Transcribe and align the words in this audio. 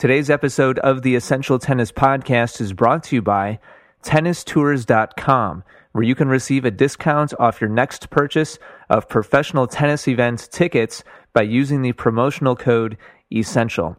Today's 0.00 0.30
episode 0.30 0.78
of 0.78 1.02
the 1.02 1.14
Essential 1.14 1.58
Tennis 1.58 1.92
Podcast 1.92 2.62
is 2.62 2.72
brought 2.72 3.02
to 3.02 3.16
you 3.16 3.20
by 3.20 3.58
tennistours.com, 4.02 5.62
where 5.92 6.02
you 6.02 6.14
can 6.14 6.28
receive 6.28 6.64
a 6.64 6.70
discount 6.70 7.34
off 7.38 7.60
your 7.60 7.68
next 7.68 8.08
purchase 8.08 8.58
of 8.88 9.10
professional 9.10 9.66
tennis 9.66 10.08
event 10.08 10.48
tickets 10.50 11.04
by 11.34 11.42
using 11.42 11.82
the 11.82 11.92
promotional 11.92 12.56
code 12.56 12.96
ESSENTIAL. 13.30 13.98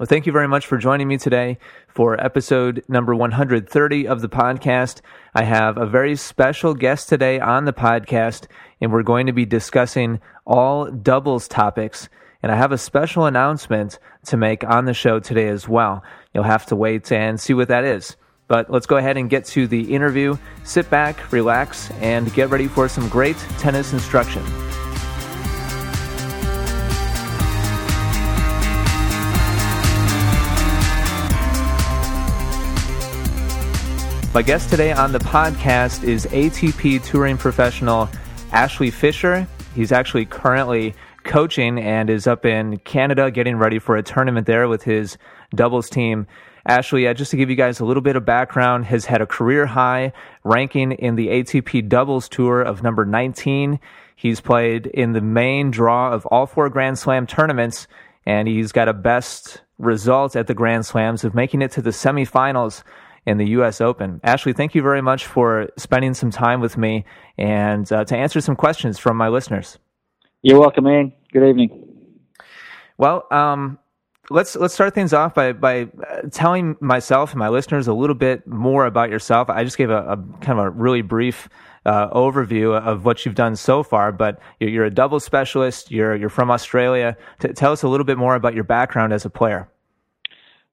Well, 0.00 0.06
thank 0.06 0.26
you 0.26 0.32
very 0.32 0.48
much 0.48 0.66
for 0.66 0.78
joining 0.78 1.06
me 1.06 1.16
today 1.16 1.58
for 1.86 2.20
episode 2.20 2.82
number 2.88 3.14
130 3.14 4.08
of 4.08 4.20
the 4.20 4.28
podcast. 4.28 5.00
I 5.32 5.44
have 5.44 5.78
a 5.78 5.86
very 5.86 6.16
special 6.16 6.74
guest 6.74 7.08
today 7.08 7.38
on 7.38 7.66
the 7.66 7.72
podcast, 7.72 8.48
and 8.80 8.92
we're 8.92 9.04
going 9.04 9.26
to 9.26 9.32
be 9.32 9.46
discussing 9.46 10.18
all 10.44 10.90
doubles 10.90 11.46
topics 11.46 12.08
and 12.48 12.54
I 12.54 12.56
have 12.56 12.72
a 12.72 12.78
special 12.78 13.26
announcement 13.26 13.98
to 14.24 14.38
make 14.38 14.64
on 14.64 14.86
the 14.86 14.94
show 14.94 15.20
today 15.20 15.48
as 15.48 15.68
well. 15.68 16.02
You'll 16.32 16.44
have 16.44 16.64
to 16.66 16.76
wait 16.76 17.12
and 17.12 17.38
see 17.38 17.52
what 17.52 17.68
that 17.68 17.84
is. 17.84 18.16
But 18.46 18.70
let's 18.70 18.86
go 18.86 18.96
ahead 18.96 19.18
and 19.18 19.28
get 19.28 19.44
to 19.48 19.66
the 19.66 19.94
interview. 19.94 20.38
Sit 20.64 20.88
back, 20.88 21.30
relax, 21.30 21.90
and 22.00 22.32
get 22.32 22.48
ready 22.48 22.66
for 22.66 22.88
some 22.88 23.06
great 23.10 23.36
tennis 23.58 23.92
instruction. 23.92 24.42
My 34.32 34.40
guest 34.40 34.70
today 34.70 34.92
on 34.92 35.12
the 35.12 35.18
podcast 35.18 36.02
is 36.02 36.24
ATP 36.24 37.04
touring 37.04 37.36
professional 37.36 38.08
Ashley 38.52 38.90
Fisher. 38.90 39.46
He's 39.74 39.92
actually 39.92 40.24
currently 40.24 40.94
coaching 41.28 41.78
and 41.78 42.10
is 42.10 42.26
up 42.26 42.44
in 42.44 42.78
Canada 42.78 43.30
getting 43.30 43.56
ready 43.56 43.78
for 43.78 43.96
a 43.96 44.02
tournament 44.02 44.46
there 44.46 44.66
with 44.66 44.82
his 44.82 45.16
doubles 45.54 45.88
team. 45.88 46.26
Ashley, 46.66 47.06
uh, 47.06 47.14
just 47.14 47.30
to 47.30 47.36
give 47.36 47.48
you 47.48 47.56
guys 47.56 47.80
a 47.80 47.84
little 47.84 48.02
bit 48.02 48.16
of 48.16 48.24
background, 48.24 48.86
has 48.86 49.04
had 49.04 49.20
a 49.20 49.26
career 49.26 49.66
high 49.66 50.12
ranking 50.42 50.92
in 50.92 51.14
the 51.14 51.28
ATP 51.28 51.88
doubles 51.88 52.28
tour 52.28 52.62
of 52.62 52.82
number 52.82 53.04
19. 53.04 53.78
He's 54.16 54.40
played 54.40 54.86
in 54.86 55.12
the 55.12 55.20
main 55.20 55.70
draw 55.70 56.12
of 56.12 56.26
all 56.26 56.46
four 56.46 56.68
Grand 56.68 56.98
Slam 56.98 57.26
tournaments, 57.26 57.86
and 58.26 58.48
he's 58.48 58.72
got 58.72 58.88
a 58.88 58.92
best 58.92 59.62
result 59.78 60.34
at 60.34 60.46
the 60.46 60.54
Grand 60.54 60.86
Slams 60.86 61.24
of 61.24 61.34
making 61.34 61.62
it 61.62 61.70
to 61.72 61.82
the 61.82 61.90
semifinals 61.90 62.82
in 63.26 63.36
the 63.36 63.48
U.S. 63.50 63.80
Open. 63.80 64.20
Ashley, 64.24 64.54
thank 64.54 64.74
you 64.74 64.82
very 64.82 65.02
much 65.02 65.26
for 65.26 65.68
spending 65.76 66.14
some 66.14 66.30
time 66.30 66.60
with 66.60 66.76
me 66.76 67.04
and 67.36 67.90
uh, 67.92 68.04
to 68.06 68.16
answer 68.16 68.40
some 68.40 68.56
questions 68.56 68.98
from 68.98 69.16
my 69.16 69.28
listeners. 69.28 69.78
You're 70.42 70.60
welcome, 70.60 70.86
Ian. 70.86 71.12
Good 71.30 71.46
evening. 71.46 71.84
Well, 72.96 73.26
um, 73.30 73.78
let's 74.30 74.56
let's 74.56 74.72
start 74.72 74.94
things 74.94 75.12
off 75.12 75.34
by 75.34 75.52
by 75.52 75.82
uh, 75.82 76.22
telling 76.30 76.76
myself 76.80 77.32
and 77.32 77.38
my 77.38 77.50
listeners 77.50 77.86
a 77.86 77.92
little 77.92 78.14
bit 78.14 78.46
more 78.46 78.86
about 78.86 79.10
yourself. 79.10 79.50
I 79.50 79.62
just 79.62 79.76
gave 79.76 79.90
a, 79.90 79.98
a 79.98 80.16
kind 80.40 80.58
of 80.58 80.66
a 80.66 80.70
really 80.70 81.02
brief 81.02 81.50
uh, 81.84 82.08
overview 82.10 82.78
of 82.78 83.04
what 83.04 83.26
you've 83.26 83.34
done 83.34 83.56
so 83.56 83.82
far, 83.82 84.10
but 84.10 84.40
you're, 84.58 84.70
you're 84.70 84.84
a 84.86 84.90
double 84.90 85.20
specialist. 85.20 85.90
You're 85.90 86.16
you're 86.16 86.30
from 86.30 86.50
Australia. 86.50 87.14
T- 87.40 87.48
tell 87.48 87.72
us 87.72 87.82
a 87.82 87.88
little 87.88 88.06
bit 88.06 88.16
more 88.16 88.34
about 88.34 88.54
your 88.54 88.64
background 88.64 89.12
as 89.12 89.26
a 89.26 89.30
player. 89.30 89.68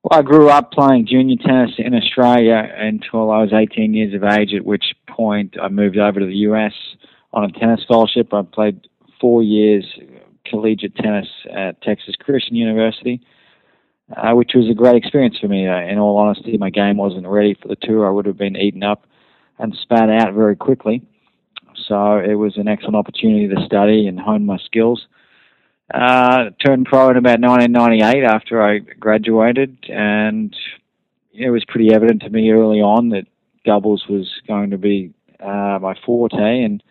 Well, 0.03 0.19
I 0.19 0.21
grew 0.21 0.49
up 0.49 0.71
playing 0.71 1.07
junior 1.07 1.35
tennis 1.45 1.71
in 1.79 1.93
Australia 1.93 2.71
until 2.77 3.29
I 3.29 3.41
was 3.41 3.51
18 3.51 3.93
years 3.93 4.13
of 4.13 4.23
age. 4.23 4.53
At 4.53 4.63
which 4.63 4.85
point 5.07 5.55
I 5.61 5.67
moved 5.67 5.97
over 5.97 6.21
to 6.21 6.25
the 6.25 6.47
US 6.49 6.73
on 7.33 7.43
a 7.43 7.51
tennis 7.51 7.81
scholarship. 7.81 8.33
I 8.33 8.43
played 8.43 8.87
four 9.19 9.43
years 9.43 9.83
collegiate 10.45 10.95
tennis 10.95 11.27
at 11.51 11.81
Texas 11.81 12.15
Christian 12.19 12.55
University, 12.55 13.21
uh, 14.15 14.33
which 14.33 14.51
was 14.55 14.69
a 14.69 14.73
great 14.73 14.95
experience 14.95 15.37
for 15.39 15.47
me. 15.47 15.67
Uh, 15.67 15.79
in 15.81 15.97
all 15.97 16.17
honesty, 16.17 16.57
my 16.57 16.69
game 16.69 16.97
wasn't 16.97 17.27
ready 17.27 17.55
for 17.61 17.67
the 17.67 17.75
tour. 17.75 18.07
I 18.07 18.11
would 18.11 18.25
have 18.25 18.37
been 18.37 18.55
eaten 18.55 18.83
up 18.83 19.05
and 19.57 19.75
spat 19.81 20.09
out 20.09 20.33
very 20.33 20.55
quickly. 20.55 21.01
So 21.87 22.17
it 22.17 22.35
was 22.35 22.57
an 22.57 22.67
excellent 22.67 22.95
opportunity 22.95 23.47
to 23.47 23.65
study 23.65 24.07
and 24.07 24.19
hone 24.19 24.45
my 24.45 24.57
skills. 24.57 25.07
Uh, 25.93 26.49
turned 26.65 26.87
pro 26.87 27.09
in 27.11 27.17
about 27.17 27.39
1998 27.39 28.23
after 28.23 28.61
I 28.61 28.79
graduated, 28.79 29.77
and 29.87 30.55
it 31.31 31.51
was 31.51 31.63
pretty 31.67 31.93
evident 31.93 32.21
to 32.23 32.29
me 32.29 32.49
early 32.49 32.81
on 32.81 33.09
that 33.09 33.27
doubles 33.65 34.05
was 34.09 34.27
going 34.47 34.71
to 34.71 34.77
be 34.77 35.13
uh, 35.39 35.77
my 35.79 35.95
forte, 36.05 36.63
and 36.63 36.81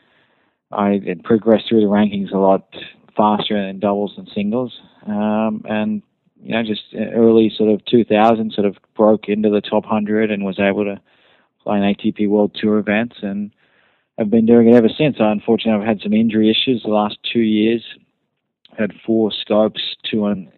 I 0.71 1.01
progressed 1.25 1.69
through 1.69 1.81
the 1.81 1.87
rankings 1.87 2.33
a 2.33 2.39
lot 2.39 2.69
faster 3.17 3.57
in 3.57 3.81
doubles 3.81 4.15
and 4.17 4.29
singles. 4.35 4.81
Um, 5.07 5.63
and, 5.69 6.03
you 6.43 6.53
know, 6.55 6.63
just 6.63 6.83
early 6.95 7.53
sort 7.57 7.71
of 7.71 7.85
2000 7.87 8.53
sort 8.53 8.67
of 8.67 8.77
broke 8.97 9.29
into 9.29 9.51
the 9.51 9.61
top 9.61 9.85
100 9.85 10.31
and 10.31 10.45
was 10.45 10.59
able 10.59 10.85
to 10.85 11.01
play 11.63 11.79
an 11.79 11.95
ATP 11.95 12.29
World 12.29 12.57
Tour 12.61 12.79
events 12.79 13.17
and 13.23 13.51
I've 14.19 14.31
been 14.31 14.47
doing 14.47 14.69
it 14.69 14.75
ever 14.75 14.89
since. 14.89 15.17
I, 15.19 15.33
unfortunately, 15.33 15.83
I've 15.83 15.89
had 15.89 16.03
some 16.03 16.13
injury 16.13 16.51
issues 16.51 16.83
the 16.83 16.91
last 16.91 17.19
two 17.33 17.41
years. 17.41 17.83
Had 18.79 18.93
four 19.05 19.33
scopes, 19.33 19.97
two 20.09 20.25
on 20.25 20.51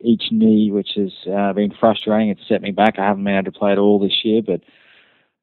each 0.00 0.24
knee, 0.30 0.70
which 0.70 0.90
has 0.96 1.12
uh, 1.30 1.52
been 1.52 1.74
frustrating. 1.78 2.30
It's 2.30 2.46
set 2.48 2.62
me 2.62 2.70
back. 2.70 2.98
I 2.98 3.04
haven't 3.04 3.24
been 3.24 3.34
able 3.34 3.52
to 3.52 3.58
play 3.58 3.72
at 3.72 3.78
all 3.78 3.98
this 3.98 4.24
year, 4.24 4.40
but 4.42 4.60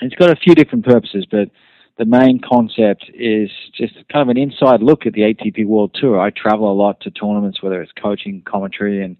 It's 0.00 0.14
got 0.14 0.30
a 0.30 0.36
few 0.36 0.54
different 0.54 0.84
purposes, 0.84 1.26
but 1.30 1.50
the 1.96 2.04
main 2.04 2.40
concept 2.40 3.10
is 3.14 3.50
just 3.76 3.94
kind 4.12 4.22
of 4.22 4.28
an 4.28 4.36
inside 4.36 4.82
look 4.82 5.06
at 5.06 5.12
the 5.12 5.22
ATP 5.22 5.64
World 5.66 5.96
Tour. 5.98 6.20
I 6.20 6.30
travel 6.30 6.70
a 6.70 6.74
lot 6.74 7.00
to 7.02 7.10
tournaments, 7.10 7.62
whether 7.62 7.80
it's 7.80 7.92
coaching, 7.92 8.42
commentary, 8.44 9.04
and 9.04 9.16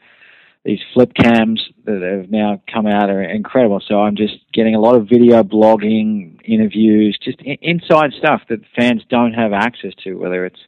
these 0.65 0.81
flip 0.93 1.13
cams 1.15 1.63
that 1.85 2.03
have 2.03 2.31
now 2.31 2.61
come 2.73 2.87
out 2.87 3.11
are 3.11 3.23
incredible. 3.23 3.83
So 3.87 4.01
I'm 4.01 4.17
just 4.17 4.35
getting 4.53 4.75
a 4.75 4.81
lot 4.81 4.97
of 4.97 5.09
video 5.09 5.43
blogging, 5.43 6.41
interviews, 6.45 7.19
just 7.23 7.41
inside 7.43 8.13
stuff 8.19 8.43
that 8.49 8.61
fans 8.75 9.03
don't 9.09 9.35
have 9.35 9.53
access 9.53 9.93
to, 10.05 10.15
whether 10.15 10.47
it's 10.47 10.61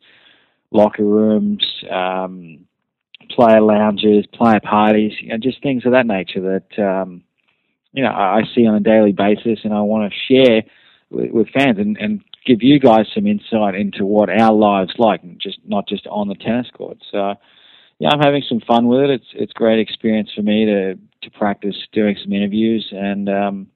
locker 0.71 1.05
rooms, 1.05 1.65
um, 1.91 2.67
player 3.31 3.61
lounges, 3.61 4.27
player 4.27 4.61
parties, 4.61 5.13
you 5.21 5.31
know, 5.31 5.39
just 5.39 5.63
things 5.63 5.87
of 5.87 5.93
that 5.93 6.07
nature 6.07 6.41
that 6.41 6.79
um, 6.79 7.23
you 7.97 8.03
know 8.03 8.11
I 8.11 8.43
see 8.55 8.67
on 8.67 8.75
a 8.75 8.81
daily 8.81 9.13
basis, 9.13 9.61
and 9.65 9.75
I 9.75 9.81
want 9.81 10.13
to 10.13 10.19
share 10.29 10.63
with, 11.11 11.31
with 11.31 11.49
fans 11.49 11.79
and, 11.79 11.97
and 11.97 12.23
give 12.45 12.63
you 12.63 12.79
guys 12.79 13.07
some 13.13 13.27
insight 13.27 13.75
into 13.75 14.05
what 14.05 14.29
our 14.29 14.53
lives 14.53 14.95
like, 14.99 15.23
just 15.39 15.59
not 15.65 15.89
just 15.89 16.07
on 16.07 16.29
the 16.29 16.35
tennis 16.35 16.69
court. 16.73 16.99
So 17.11 17.35
yeah, 17.99 18.11
I'm 18.11 18.21
having 18.21 18.45
some 18.47 18.61
fun 18.61 18.87
with 18.87 19.01
it. 19.01 19.11
It's 19.11 19.27
it's 19.33 19.53
great 19.55 19.81
experience 19.81 20.31
for 20.35 20.43
me 20.43 20.67
to 20.67 20.95
to 20.95 21.31
practice 21.31 21.77
doing 21.93 22.17
some 22.23 22.33
interviews, 22.33 22.93
and 22.93 23.29
um, 23.31 23.67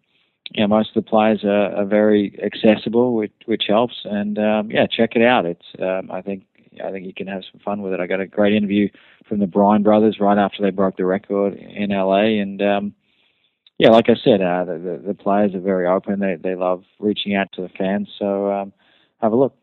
yeah, 0.52 0.66
most 0.66 0.94
of 0.94 1.02
the 1.02 1.08
players 1.08 1.42
are, 1.42 1.74
are 1.74 1.86
very 1.86 2.38
accessible, 2.44 3.14
which 3.14 3.32
which 3.46 3.64
helps. 3.68 4.02
And 4.04 4.38
um, 4.38 4.70
yeah, 4.70 4.86
check 4.86 5.16
it 5.16 5.22
out. 5.22 5.46
It's 5.46 5.64
um, 5.80 6.10
I 6.10 6.20
think 6.20 6.44
I 6.84 6.90
think 6.90 7.06
you 7.06 7.14
can 7.14 7.26
have 7.26 7.42
some 7.50 7.60
fun 7.64 7.80
with 7.80 7.94
it. 7.94 8.00
I 8.00 8.06
got 8.06 8.20
a 8.20 8.26
great 8.26 8.52
interview 8.52 8.90
from 9.26 9.38
the 9.38 9.46
Bryan 9.46 9.82
brothers 9.82 10.18
right 10.20 10.36
after 10.38 10.62
they 10.62 10.70
broke 10.70 10.98
the 10.98 11.06
record 11.06 11.54
in 11.54 11.88
LA, 11.88 12.40
and 12.42 12.60
um, 12.60 12.94
yeah, 13.80 13.88
like 13.88 14.10
I 14.10 14.14
said, 14.22 14.42
uh, 14.42 14.64
the, 14.66 14.78
the, 14.78 15.02
the 15.06 15.14
players 15.14 15.54
are 15.54 15.60
very 15.60 15.86
open. 15.86 16.20
They 16.20 16.36
they 16.36 16.54
love 16.54 16.84
reaching 16.98 17.34
out 17.34 17.50
to 17.54 17.62
the 17.62 17.70
fans. 17.70 18.10
So 18.18 18.52
um, 18.52 18.74
have 19.22 19.32
a 19.32 19.36
look. 19.36 19.56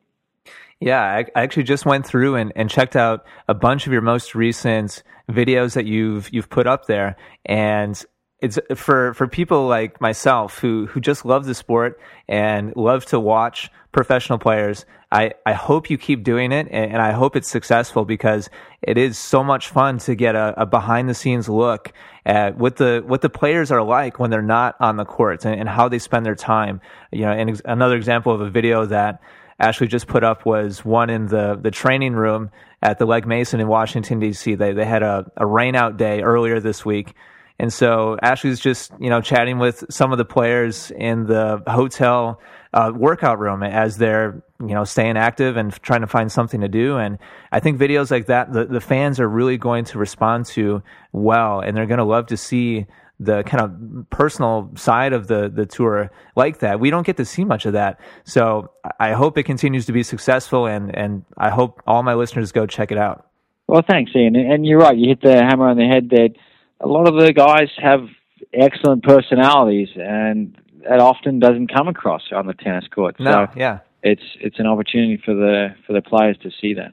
Yeah, 0.80 1.00
I, 1.00 1.26
I 1.36 1.44
actually 1.44 1.64
just 1.64 1.86
went 1.86 2.04
through 2.08 2.34
and, 2.34 2.52
and 2.56 2.68
checked 2.68 2.96
out 2.96 3.28
a 3.48 3.54
bunch 3.54 3.86
of 3.86 3.94
your 3.94 4.02
most 4.02 4.34
recent 4.34 5.04
videos 5.30 5.76
that 5.76 5.86
you've 5.86 6.34
you've 6.34 6.50
put 6.50 6.66
up 6.66 6.88
there, 6.88 7.16
and 7.46 8.04
it's 8.40 8.60
for 8.76 9.14
for 9.14 9.28
people 9.28 9.68
like 9.68 10.00
myself 10.00 10.60
who 10.60 10.86
who 10.88 11.00
just 11.00 11.26
love 11.26 11.46
the 11.46 11.56
sport 11.56 12.00
and 12.28 12.76
love 12.76 13.06
to 13.08 13.20
watch 13.20 13.72
professional 13.92 14.38
players. 14.38 14.86
I, 15.12 15.34
I 15.46 15.54
hope 15.54 15.90
you 15.90 15.98
keep 15.98 16.24
doing 16.24 16.52
it 16.52 16.68
and, 16.70 16.92
and 16.92 17.02
I 17.02 17.14
hope 17.14 17.38
it's 17.38 17.48
successful 17.48 18.04
because 18.04 18.50
it 18.82 18.98
is 18.98 19.18
so 19.18 19.42
much 19.42 19.70
fun 19.70 20.00
to 20.00 20.16
get 20.16 20.36
a, 20.36 20.54
a, 20.62 20.66
behind 20.66 21.08
the 21.08 21.14
scenes 21.14 21.48
look 21.48 21.94
at 22.26 22.58
what 22.58 22.76
the 22.76 23.02
what 23.06 23.22
the 23.22 23.30
players 23.30 23.72
are 23.72 23.82
like 23.82 24.20
when 24.20 24.30
they're 24.30 24.42
not 24.42 24.76
on 24.82 24.98
the 24.98 25.06
courts 25.06 25.46
and, 25.46 25.60
and 25.60 25.70
how 25.70 25.88
they 25.88 25.98
spend 25.98 26.26
their 26.26 26.36
time. 26.36 26.82
You 27.12 27.22
know, 27.22 27.32
and 27.32 27.50
ex- 27.50 27.62
another 27.66 27.96
example 27.96 28.34
of 28.34 28.42
a 28.42 28.50
video 28.50 28.86
that 28.86 29.22
Ashley 29.60 29.88
just 29.88 30.08
put 30.08 30.24
up 30.24 30.46
was 30.46 30.86
one 30.86 31.10
in 31.10 31.28
the 31.28 31.58
the 31.60 31.72
training 31.72 32.14
room 32.14 32.52
at 32.82 33.00
the 33.00 33.06
Legg 33.06 33.26
Mason 33.26 33.60
in 33.60 33.68
Washington 33.68 34.20
D.C. 34.20 34.56
They 34.56 34.74
they 34.74 34.86
had 34.86 35.04
a, 35.04 35.32
a 35.38 35.46
rainout 35.46 35.98
day 35.98 36.22
earlier 36.22 36.60
this 36.60 36.86
week, 36.86 37.14
and 37.60 37.74
so 37.74 38.18
Ashley's 38.22 38.60
just 38.60 38.92
you 39.00 39.10
know 39.10 39.22
chatting 39.22 39.58
with 39.58 39.84
some 39.90 40.12
of 40.12 40.18
the 40.18 40.26
players 40.26 40.92
in 40.92 41.26
the 41.26 41.62
hotel 41.68 42.40
uh, 42.74 42.92
workout 42.96 43.40
room 43.40 43.64
as 43.64 43.98
they're 43.98 44.44
you 44.60 44.74
know 44.74 44.84
staying 44.84 45.18
active 45.18 45.58
and 45.58 45.74
trying 45.82 46.02
to 46.02 46.08
find 46.08 46.32
something 46.32 46.62
to 46.62 46.68
do. 46.68 46.98
And 46.98 47.18
I 47.52 47.60
think 47.60 47.80
videos 47.80 48.12
like 48.12 48.28
that 48.28 48.54
the 48.54 48.66
the 48.66 48.82
fans 48.82 49.20
are 49.20 49.28
really 49.28 49.58
going 49.58 49.86
to 49.86 49.98
respond 49.98 50.46
to 50.48 50.84
well, 51.12 51.60
and 51.60 51.76
they're 51.76 51.88
going 51.88 51.98
to 52.00 52.04
love 52.04 52.28
to 52.28 52.38
see 52.38 52.86
the 53.20 53.42
kind 53.44 53.64
of 53.64 54.10
personal 54.12 54.72
side 54.76 55.14
of 55.14 55.28
the 55.28 55.50
the 55.50 55.66
tour 55.66 56.12
like 56.36 56.60
that. 56.60 56.80
We 56.80 56.92
don't 56.92 57.06
get 57.06 57.18
to 57.18 57.26
see 57.26 57.44
much 57.44 57.66
of 57.66 57.74
that. 57.74 58.00
So 58.24 58.70
I 59.00 59.14
hope 59.14 59.38
it 59.40 59.44
continues 59.44 59.88
to 59.88 59.92
be 59.92 60.04
successful, 60.04 60.68
and 60.68 60.96
and 60.96 61.26
I 61.38 61.50
hope 61.50 61.82
all 61.88 62.04
my 62.04 62.14
listeners 62.14 62.52
go 62.52 62.68
check 62.68 62.92
it 62.92 63.00
out. 63.00 63.26
Well, 63.66 63.82
thanks, 63.86 64.12
Ian. 64.16 64.36
And 64.36 64.66
you're 64.66 64.80
right. 64.80 64.98
You 64.98 65.10
hit 65.10 65.22
the 65.22 65.34
hammer 65.34 65.68
on 65.68 65.78
the 65.78 65.86
head. 65.86 66.10
That 66.12 66.36
a 66.80 66.88
lot 66.88 67.08
of 67.08 67.16
the 67.16 67.34
guys 67.34 67.70
have 67.78 68.08
excellent 68.54 69.04
personalities, 69.04 69.90
and 69.96 70.58
that 70.88 71.00
often 71.00 71.40
doesn't 71.40 71.74
come 71.74 71.88
across 71.88 72.24
on 72.34 72.48
the 72.48 72.54
tennis 72.54 72.86
court. 72.94 73.20
No, 73.20 73.48
so 73.48 73.60
yeah, 73.60 73.80
it's 74.04 74.24
it's 74.40 74.60
an 74.60 74.68
opportunity 74.68 75.22
for 75.24 75.34
the 75.34 75.76
for 75.86 75.94
the 75.94 76.02
players 76.02 76.38
to 76.44 76.52
see 76.62 76.74
that. 76.76 76.92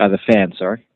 Uh, 0.00 0.08
the 0.08 0.18
fans, 0.26 0.54
sorry. 0.58 0.86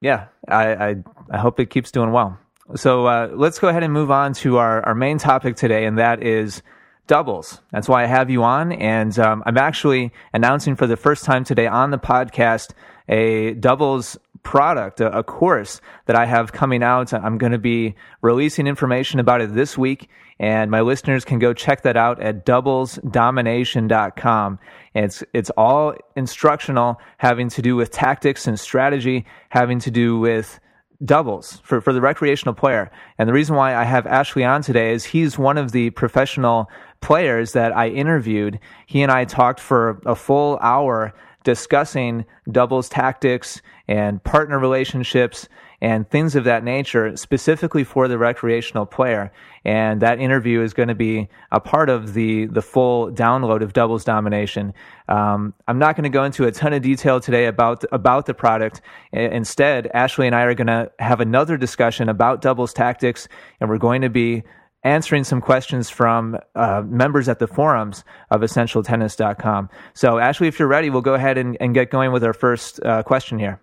Yeah, 0.00 0.26
I, 0.48 0.74
I 0.74 0.96
I 1.30 1.38
hope 1.38 1.60
it 1.60 1.70
keeps 1.70 1.90
doing 1.90 2.12
well. 2.12 2.38
So 2.76 3.06
uh, 3.06 3.30
let's 3.32 3.58
go 3.58 3.68
ahead 3.68 3.82
and 3.82 3.92
move 3.92 4.10
on 4.10 4.34
to 4.34 4.58
our, 4.58 4.84
our 4.84 4.94
main 4.94 5.18
topic 5.18 5.56
today, 5.56 5.86
and 5.86 5.98
that 5.98 6.22
is 6.22 6.62
doubles. 7.06 7.62
That's 7.72 7.88
why 7.88 8.04
I 8.04 8.06
have 8.06 8.30
you 8.30 8.44
on. 8.44 8.72
And 8.72 9.18
um, 9.18 9.42
I'm 9.46 9.56
actually 9.56 10.12
announcing 10.32 10.76
for 10.76 10.86
the 10.86 10.96
first 10.96 11.24
time 11.24 11.44
today 11.44 11.66
on 11.66 11.90
the 11.90 11.98
podcast 11.98 12.72
a 13.08 13.54
doubles 13.54 14.18
product, 14.48 15.00
a, 15.02 15.18
a 15.18 15.22
course 15.22 15.82
that 16.06 16.16
I 16.16 16.24
have 16.24 16.52
coming 16.52 16.82
out. 16.82 17.12
I'm 17.12 17.36
going 17.36 17.52
to 17.52 17.58
be 17.58 17.94
releasing 18.22 18.66
information 18.66 19.20
about 19.20 19.42
it 19.42 19.54
this 19.54 19.76
week, 19.76 20.08
and 20.40 20.70
my 20.70 20.80
listeners 20.80 21.26
can 21.26 21.38
go 21.38 21.52
check 21.52 21.82
that 21.82 21.98
out 21.98 22.22
at 22.22 22.46
doublesdomination.com. 22.46 24.58
It's 24.94 25.22
it's 25.34 25.50
all 25.50 25.94
instructional, 26.16 26.98
having 27.18 27.50
to 27.50 27.60
do 27.60 27.76
with 27.76 27.90
tactics 27.90 28.46
and 28.46 28.58
strategy, 28.58 29.26
having 29.50 29.80
to 29.80 29.90
do 29.90 30.18
with 30.18 30.58
doubles 31.04 31.60
for, 31.62 31.82
for 31.82 31.92
the 31.92 32.00
recreational 32.00 32.54
player. 32.54 32.90
And 33.18 33.28
the 33.28 33.34
reason 33.34 33.54
why 33.54 33.76
I 33.76 33.84
have 33.84 34.06
Ashley 34.06 34.44
on 34.44 34.62
today 34.62 34.94
is 34.94 35.04
he's 35.04 35.38
one 35.38 35.58
of 35.58 35.72
the 35.72 35.90
professional 35.90 36.70
players 37.02 37.52
that 37.52 37.76
I 37.76 37.88
interviewed. 37.88 38.60
He 38.86 39.02
and 39.02 39.12
I 39.12 39.26
talked 39.26 39.60
for 39.60 40.00
a 40.06 40.14
full 40.14 40.58
hour 40.62 41.12
discussing 41.48 42.26
doubles 42.52 42.90
tactics 42.90 43.62
and 43.88 44.22
partner 44.22 44.58
relationships 44.58 45.48
and 45.80 46.06
things 46.10 46.36
of 46.36 46.44
that 46.44 46.62
nature 46.62 47.16
specifically 47.16 47.84
for 47.84 48.06
the 48.06 48.18
recreational 48.18 48.84
player. 48.84 49.32
And 49.64 50.02
that 50.02 50.20
interview 50.20 50.60
is 50.60 50.74
going 50.74 50.90
to 50.90 50.94
be 50.94 51.30
a 51.50 51.58
part 51.58 51.88
of 51.88 52.12
the, 52.12 52.44
the 52.44 52.60
full 52.60 53.10
download 53.10 53.62
of 53.62 53.72
Doubles 53.72 54.04
Domination. 54.04 54.74
Um, 55.08 55.54
I'm 55.66 55.78
not 55.78 55.96
going 55.96 56.04
to 56.04 56.10
go 56.10 56.24
into 56.24 56.44
a 56.44 56.52
ton 56.52 56.74
of 56.74 56.82
detail 56.82 57.18
today 57.18 57.46
about, 57.46 57.82
about 57.92 58.26
the 58.26 58.34
product. 58.34 58.82
Instead, 59.10 59.86
Ashley 59.94 60.26
and 60.26 60.36
I 60.36 60.42
are 60.42 60.54
going 60.54 60.66
to 60.66 60.92
have 60.98 61.22
another 61.22 61.56
discussion 61.56 62.10
about 62.10 62.42
doubles 62.42 62.74
tactics, 62.74 63.26
and 63.58 63.70
we're 63.70 63.78
going 63.78 64.02
to 64.02 64.10
be 64.10 64.42
answering 64.84 65.24
some 65.24 65.40
questions 65.40 65.90
from 65.90 66.38
uh, 66.54 66.82
members 66.86 67.28
at 67.28 67.38
the 67.38 67.46
forums 67.46 68.04
of 68.30 68.40
essentialtennis.com. 68.40 69.68
So, 69.94 70.18
Ashley, 70.18 70.48
if 70.48 70.58
you're 70.58 70.68
ready, 70.68 70.90
we'll 70.90 71.02
go 71.02 71.14
ahead 71.14 71.38
and, 71.38 71.56
and 71.60 71.74
get 71.74 71.90
going 71.90 72.12
with 72.12 72.24
our 72.24 72.32
first 72.32 72.80
uh, 72.84 73.02
question 73.02 73.38
here. 73.38 73.60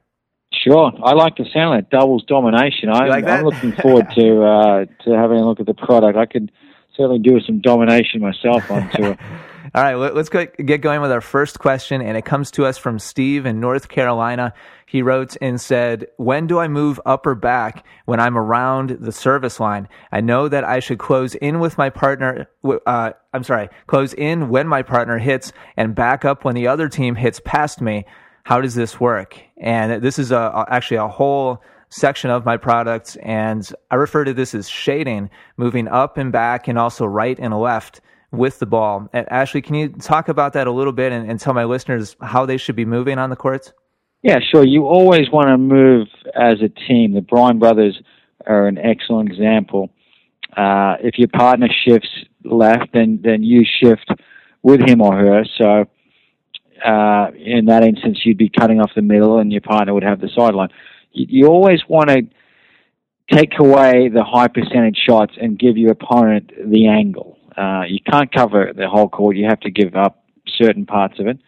Sure, 0.54 0.92
I 1.04 1.14
like 1.14 1.36
the 1.36 1.46
sound 1.54 1.78
of 1.78 1.84
that 1.84 1.90
doubles 1.90 2.24
domination. 2.24 2.90
I'm, 2.90 3.10
like 3.10 3.26
I'm 3.26 3.44
looking 3.44 3.72
forward 3.74 4.08
to 4.16 4.44
uh, 4.44 4.86
to 5.04 5.12
having 5.12 5.38
a 5.38 5.46
look 5.46 5.60
at 5.60 5.66
the 5.66 5.74
product. 5.74 6.18
I 6.18 6.26
could 6.26 6.52
certainly 6.96 7.20
do 7.20 7.40
some 7.42 7.62
domination 7.62 8.22
myself 8.22 8.70
on 8.72 8.90
tour. 8.92 9.18
All 9.76 9.82
right, 9.82 9.96
let's 9.96 10.30
get 10.30 10.80
going 10.80 11.02
with 11.02 11.12
our 11.12 11.20
first 11.20 11.60
question, 11.60 12.02
and 12.02 12.16
it 12.16 12.24
comes 12.24 12.50
to 12.52 12.66
us 12.66 12.78
from 12.78 12.98
Steve 12.98 13.46
in 13.46 13.60
North 13.60 13.90
Carolina. 13.90 14.54
He 14.86 15.02
wrote 15.02 15.36
and 15.42 15.60
said, 15.60 16.08
When 16.16 16.48
do 16.48 16.60
I 16.60 16.70
move 16.70 16.98
up 17.06 17.28
or 17.28 17.36
back 17.36 17.86
when 18.06 18.22
I'm 18.22 18.38
around 18.38 18.92
the 19.02 19.12
service 19.12 19.60
line? 19.60 19.90
I 20.14 20.22
know 20.22 20.48
that 20.48 20.64
I 20.64 20.80
should 20.80 20.98
close 20.98 21.36
in 21.36 21.60
with 21.60 21.78
my 21.78 21.90
partner. 21.90 22.48
Uh, 22.64 23.12
I'm 23.34 23.44
sorry, 23.44 23.68
close 23.88 24.14
in 24.14 24.48
when 24.48 24.66
my 24.66 24.82
partner 24.82 25.18
hits 25.18 25.52
and 25.76 25.94
back 25.94 26.24
up 26.24 26.46
when 26.46 26.56
the 26.56 26.68
other 26.68 26.88
team 26.88 27.16
hits 27.16 27.42
past 27.44 27.82
me 27.82 28.06
how 28.46 28.62
does 28.62 28.76
this 28.76 28.98
work? 28.98 29.38
And 29.58 30.02
this 30.02 30.18
is 30.18 30.32
a, 30.32 30.66
actually 30.70 30.98
a 30.98 31.08
whole 31.10 31.62
section 31.90 32.30
of 32.30 32.46
my 32.46 32.56
product, 32.56 33.18
and 33.22 33.70
I 33.92 33.96
refer 33.96 34.24
to 34.24 34.34
this 34.34 34.56
as 34.56 34.70
shading, 34.70 35.32
moving 35.58 35.90
up 35.90 36.18
and 36.18 36.32
back, 36.32 36.70
and 36.70 36.80
also 36.80 37.06
right 37.06 37.38
and 37.38 37.54
left 37.54 38.00
with 38.38 38.60
the 38.60 38.66
ball. 38.66 39.10
Ashley, 39.14 39.62
can 39.62 39.76
you 39.76 39.90
talk 39.90 40.30
about 40.30 40.54
that 40.54 40.68
a 40.68 40.72
little 40.72 40.94
bit 40.94 41.12
and, 41.12 41.30
and 41.30 41.40
tell 41.40 41.54
my 41.54 41.64
listeners 41.64 42.16
how 42.22 42.46
they 42.46 42.58
should 42.58 42.76
be 42.76 42.86
moving 42.86 43.18
on 43.18 43.30
the 43.30 43.36
courts? 43.36 43.74
Yeah, 44.22 44.40
sure. 44.52 44.66
You 44.66 44.86
always 44.86 45.30
want 45.32 45.48
to 45.50 45.58
move 45.58 46.08
as 46.34 46.56
a 46.62 46.70
team. 46.88 47.14
The 47.14 47.22
Bryan 47.22 47.60
brothers 47.60 48.02
are 48.48 48.68
an 48.68 48.78
excellent 48.78 49.32
example. 49.32 49.90
Uh, 50.56 50.96
if 51.02 51.18
your 51.18 51.28
partner 51.28 51.68
shifts 51.86 52.10
left, 52.44 52.94
then 52.94 53.20
then 53.24 53.44
you 53.44 53.64
shift 53.66 54.10
with 54.64 54.82
him 54.82 55.02
or 55.02 55.16
her. 55.16 55.44
So 55.58 55.86
uh, 56.84 57.32
in 57.38 57.66
that 57.66 57.84
instance, 57.84 58.20
you'd 58.26 58.38
be 58.38 58.50
cutting 58.50 58.80
off 58.80 58.92
the 58.96 59.02
middle 59.02 59.40
and 59.40 59.52
your 59.52 59.62
partner 59.62 59.94
would 59.94 60.04
have 60.04 60.22
the 60.22 60.30
sideline. 60.36 60.70
You, 61.12 61.26
you 61.30 61.48
always 61.48 61.82
want 61.88 62.10
to 62.10 62.24
take 63.32 63.60
away 63.60 64.10
the 64.10 64.24
high 64.24 64.48
percentage 64.48 64.98
shots 64.98 65.34
and 65.40 65.58
give 65.58 65.78
your 65.78 65.92
opponent 65.92 66.52
the 66.66 66.88
angle. 66.88 67.38
Uh, 67.58 67.84
you 67.88 68.00
can't 68.12 68.32
cover 68.32 68.72
the 68.76 68.88
whole 68.90 69.10
court. 69.10 69.38
You 69.38 69.46
have 69.48 69.60
to 69.62 69.72
give 69.72 69.96
up 69.96 70.26
certain 70.48 70.86
parts 70.86 71.20
of 71.20 71.28
it. 71.28 71.40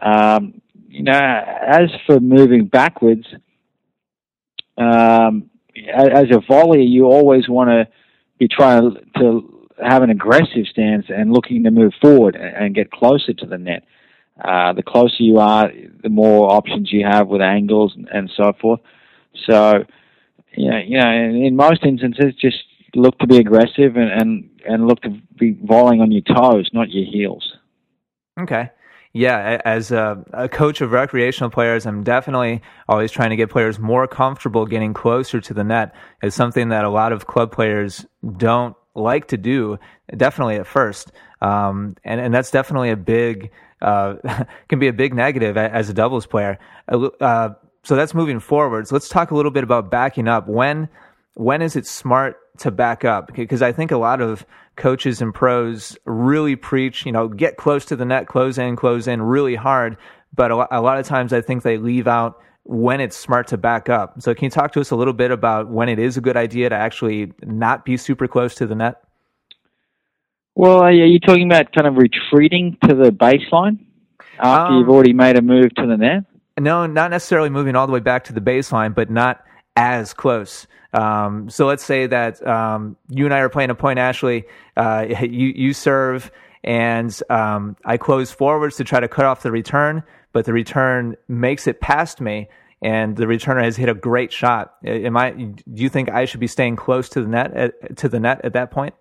Um, 0.00 0.60
you 0.88 1.04
know, 1.04 1.12
as 1.12 1.90
for 2.06 2.20
moving 2.20 2.66
backwards, 2.66 3.26
um, 4.76 5.50
as 5.76 6.26
a 6.30 6.40
volley, 6.46 6.82
you 6.82 7.06
always 7.06 7.48
want 7.48 7.70
to 7.70 7.88
be 8.38 8.48
trying 8.48 8.96
to 9.18 9.68
have 9.84 10.02
an 10.02 10.10
aggressive 10.10 10.66
stance 10.70 11.06
and 11.08 11.32
looking 11.32 11.64
to 11.64 11.70
move 11.70 11.92
forward 12.00 12.36
and, 12.36 12.74
get 12.74 12.90
closer 12.90 13.32
to 13.32 13.46
the 13.46 13.58
net. 13.58 13.84
Uh, 14.42 14.72
the 14.72 14.82
closer 14.82 15.14
you 15.22 15.38
are, 15.38 15.70
the 16.02 16.08
more 16.08 16.52
options 16.52 16.92
you 16.92 17.04
have 17.04 17.28
with 17.28 17.40
angles 17.40 17.96
and, 18.12 18.30
so 18.36 18.52
forth. 18.60 18.80
So, 19.48 19.84
you 20.56 20.70
know, 20.70 20.78
you 20.78 20.98
know, 20.98 21.10
in, 21.10 21.44
in 21.44 21.56
most 21.56 21.84
instances, 21.84 22.34
just 22.40 22.58
look 22.94 23.18
to 23.18 23.26
be 23.26 23.38
aggressive 23.38 23.96
and, 23.96 24.10
and, 24.10 24.50
and 24.66 24.86
look 24.86 25.00
to 25.02 25.10
be 25.38 25.52
volleying 25.62 26.00
on 26.00 26.10
your 26.10 26.22
toes, 26.22 26.70
not 26.72 26.90
your 26.90 27.04
heels. 27.04 27.52
Okay. 28.40 28.70
Yeah, 29.14 29.60
as 29.66 29.92
a, 29.92 30.24
a, 30.32 30.48
coach 30.48 30.80
of 30.80 30.90
recreational 30.90 31.50
players, 31.50 31.84
I'm 31.84 32.02
definitely 32.02 32.62
always 32.88 33.12
trying 33.12 33.28
to 33.28 33.36
get 33.36 33.50
players 33.50 33.78
more 33.78 34.08
comfortable 34.08 34.64
getting 34.64 34.94
closer 34.94 35.38
to 35.38 35.52
the 35.52 35.62
net. 35.62 35.94
It's 36.22 36.34
something 36.34 36.70
that 36.70 36.86
a 36.86 36.88
lot 36.88 37.12
of 37.12 37.26
club 37.26 37.52
players 37.52 38.06
don't 38.38 38.74
like 38.94 39.28
to 39.28 39.36
do, 39.36 39.78
definitely 40.16 40.56
at 40.56 40.66
first. 40.66 41.12
Um, 41.42 41.94
and, 42.04 42.22
and 42.22 42.32
that's 42.32 42.50
definitely 42.50 42.88
a 42.88 42.96
big, 42.96 43.50
uh, 43.82 44.14
can 44.68 44.78
be 44.78 44.88
a 44.88 44.94
big 44.94 45.12
negative 45.12 45.58
as 45.58 45.90
a 45.90 45.94
doubles 45.94 46.24
player. 46.24 46.58
Uh, 46.88 47.50
so 47.84 47.96
that's 47.96 48.14
moving 48.14 48.40
forwards. 48.40 48.92
Let's 48.92 49.10
talk 49.10 49.30
a 49.30 49.34
little 49.34 49.50
bit 49.50 49.64
about 49.64 49.90
backing 49.90 50.26
up. 50.26 50.48
When, 50.48 50.88
when 51.34 51.62
is 51.62 51.76
it 51.76 51.86
smart 51.86 52.36
to 52.58 52.70
back 52.70 53.04
up? 53.04 53.34
Because 53.34 53.62
I 53.62 53.72
think 53.72 53.90
a 53.90 53.96
lot 53.96 54.20
of 54.20 54.44
coaches 54.76 55.20
and 55.20 55.34
pros 55.34 55.96
really 56.04 56.56
preach, 56.56 57.06
you 57.06 57.12
know, 57.12 57.28
get 57.28 57.56
close 57.56 57.84
to 57.86 57.96
the 57.96 58.04
net, 58.04 58.26
close 58.26 58.58
in, 58.58 58.76
close 58.76 59.06
in 59.06 59.22
really 59.22 59.54
hard. 59.54 59.96
But 60.34 60.50
a, 60.50 60.80
lot 60.80 60.98
of 60.98 61.06
times 61.06 61.32
I 61.32 61.42
think 61.42 61.62
they 61.62 61.76
leave 61.76 62.08
out 62.08 62.38
when 62.64 63.00
it's 63.00 63.16
smart 63.16 63.48
to 63.48 63.58
back 63.58 63.88
up. 63.88 64.20
So 64.22 64.34
can 64.34 64.44
you 64.44 64.50
talk 64.50 64.72
to 64.72 64.80
us 64.80 64.90
a 64.90 64.96
little 64.96 65.12
bit 65.12 65.30
about 65.30 65.68
when 65.68 65.88
it 65.88 65.98
is 65.98 66.16
a 66.16 66.20
good 66.20 66.36
idea 66.36 66.70
to 66.70 66.74
actually 66.74 67.32
not 67.42 67.84
be 67.84 67.96
super 67.96 68.26
close 68.26 68.54
to 68.56 68.66
the 68.66 68.74
net? 68.74 69.02
Well, 70.54 70.78
are 70.80 70.92
you 70.92 71.18
talking 71.18 71.46
about 71.46 71.72
kind 71.72 71.86
of 71.86 71.96
retreating 71.96 72.76
to 72.84 72.94
the 72.94 73.10
baseline 73.10 73.78
after 74.38 74.72
um, 74.72 74.78
you've 74.78 74.88
already 74.88 75.12
made 75.12 75.36
a 75.36 75.42
move 75.42 75.74
to 75.76 75.86
the 75.86 75.96
net? 75.96 76.24
No, 76.58 76.86
not 76.86 77.10
necessarily 77.10 77.48
moving 77.48 77.74
all 77.74 77.86
the 77.86 77.92
way 77.92 78.00
back 78.00 78.24
to 78.24 78.32
the 78.32 78.40
baseline, 78.40 78.94
but 78.94 79.10
not 79.10 79.42
as 79.76 80.14
close. 80.14 80.66
Um, 80.92 81.48
so 81.48 81.66
let's 81.66 81.84
say 81.84 82.06
that 82.06 82.46
um, 82.46 82.96
you 83.08 83.24
and 83.24 83.32
I 83.32 83.40
are 83.40 83.48
playing 83.48 83.70
a 83.70 83.74
point, 83.74 83.98
Ashley. 83.98 84.44
Uh, 84.76 85.06
you 85.22 85.48
you 85.48 85.72
serve, 85.72 86.30
and 86.62 87.18
um, 87.30 87.76
I 87.84 87.96
close 87.96 88.30
forwards 88.30 88.76
to 88.76 88.84
try 88.84 89.00
to 89.00 89.08
cut 89.08 89.24
off 89.24 89.42
the 89.42 89.52
return, 89.52 90.02
but 90.32 90.44
the 90.44 90.52
return 90.52 91.16
makes 91.28 91.66
it 91.66 91.80
past 91.80 92.20
me, 92.20 92.48
and 92.82 93.16
the 93.16 93.24
returner 93.24 93.62
has 93.62 93.76
hit 93.76 93.88
a 93.88 93.94
great 93.94 94.32
shot. 94.32 94.74
Am 94.84 95.16
I? 95.16 95.30
Do 95.30 95.82
you 95.82 95.88
think 95.88 96.10
I 96.10 96.26
should 96.26 96.40
be 96.40 96.46
staying 96.46 96.76
close 96.76 97.08
to 97.10 97.22
the 97.22 97.28
net 97.28 97.54
at, 97.54 97.96
to 97.98 98.08
the 98.08 98.20
net 98.20 98.42
at 98.44 98.52
that 98.52 98.70
point? 98.70 98.94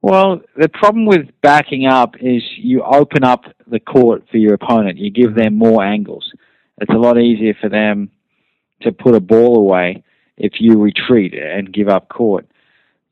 Well, 0.00 0.42
the 0.56 0.68
problem 0.68 1.06
with 1.06 1.26
backing 1.42 1.86
up 1.86 2.14
is 2.20 2.42
you 2.56 2.82
open 2.84 3.24
up 3.24 3.44
the 3.66 3.80
court 3.80 4.22
for 4.30 4.36
your 4.36 4.54
opponent. 4.54 4.96
You 4.96 5.10
give 5.10 5.34
them 5.34 5.58
more 5.58 5.82
angles. 5.82 6.32
It's 6.80 6.92
a 6.92 6.96
lot 6.96 7.18
easier 7.18 7.54
for 7.60 7.68
them 7.68 8.12
to 8.82 8.92
put 8.92 9.14
a 9.14 9.20
ball 9.20 9.56
away 9.56 10.02
if 10.36 10.54
you 10.60 10.78
retreat 10.78 11.34
and 11.34 11.72
give 11.72 11.88
up 11.88 12.08
court. 12.08 12.46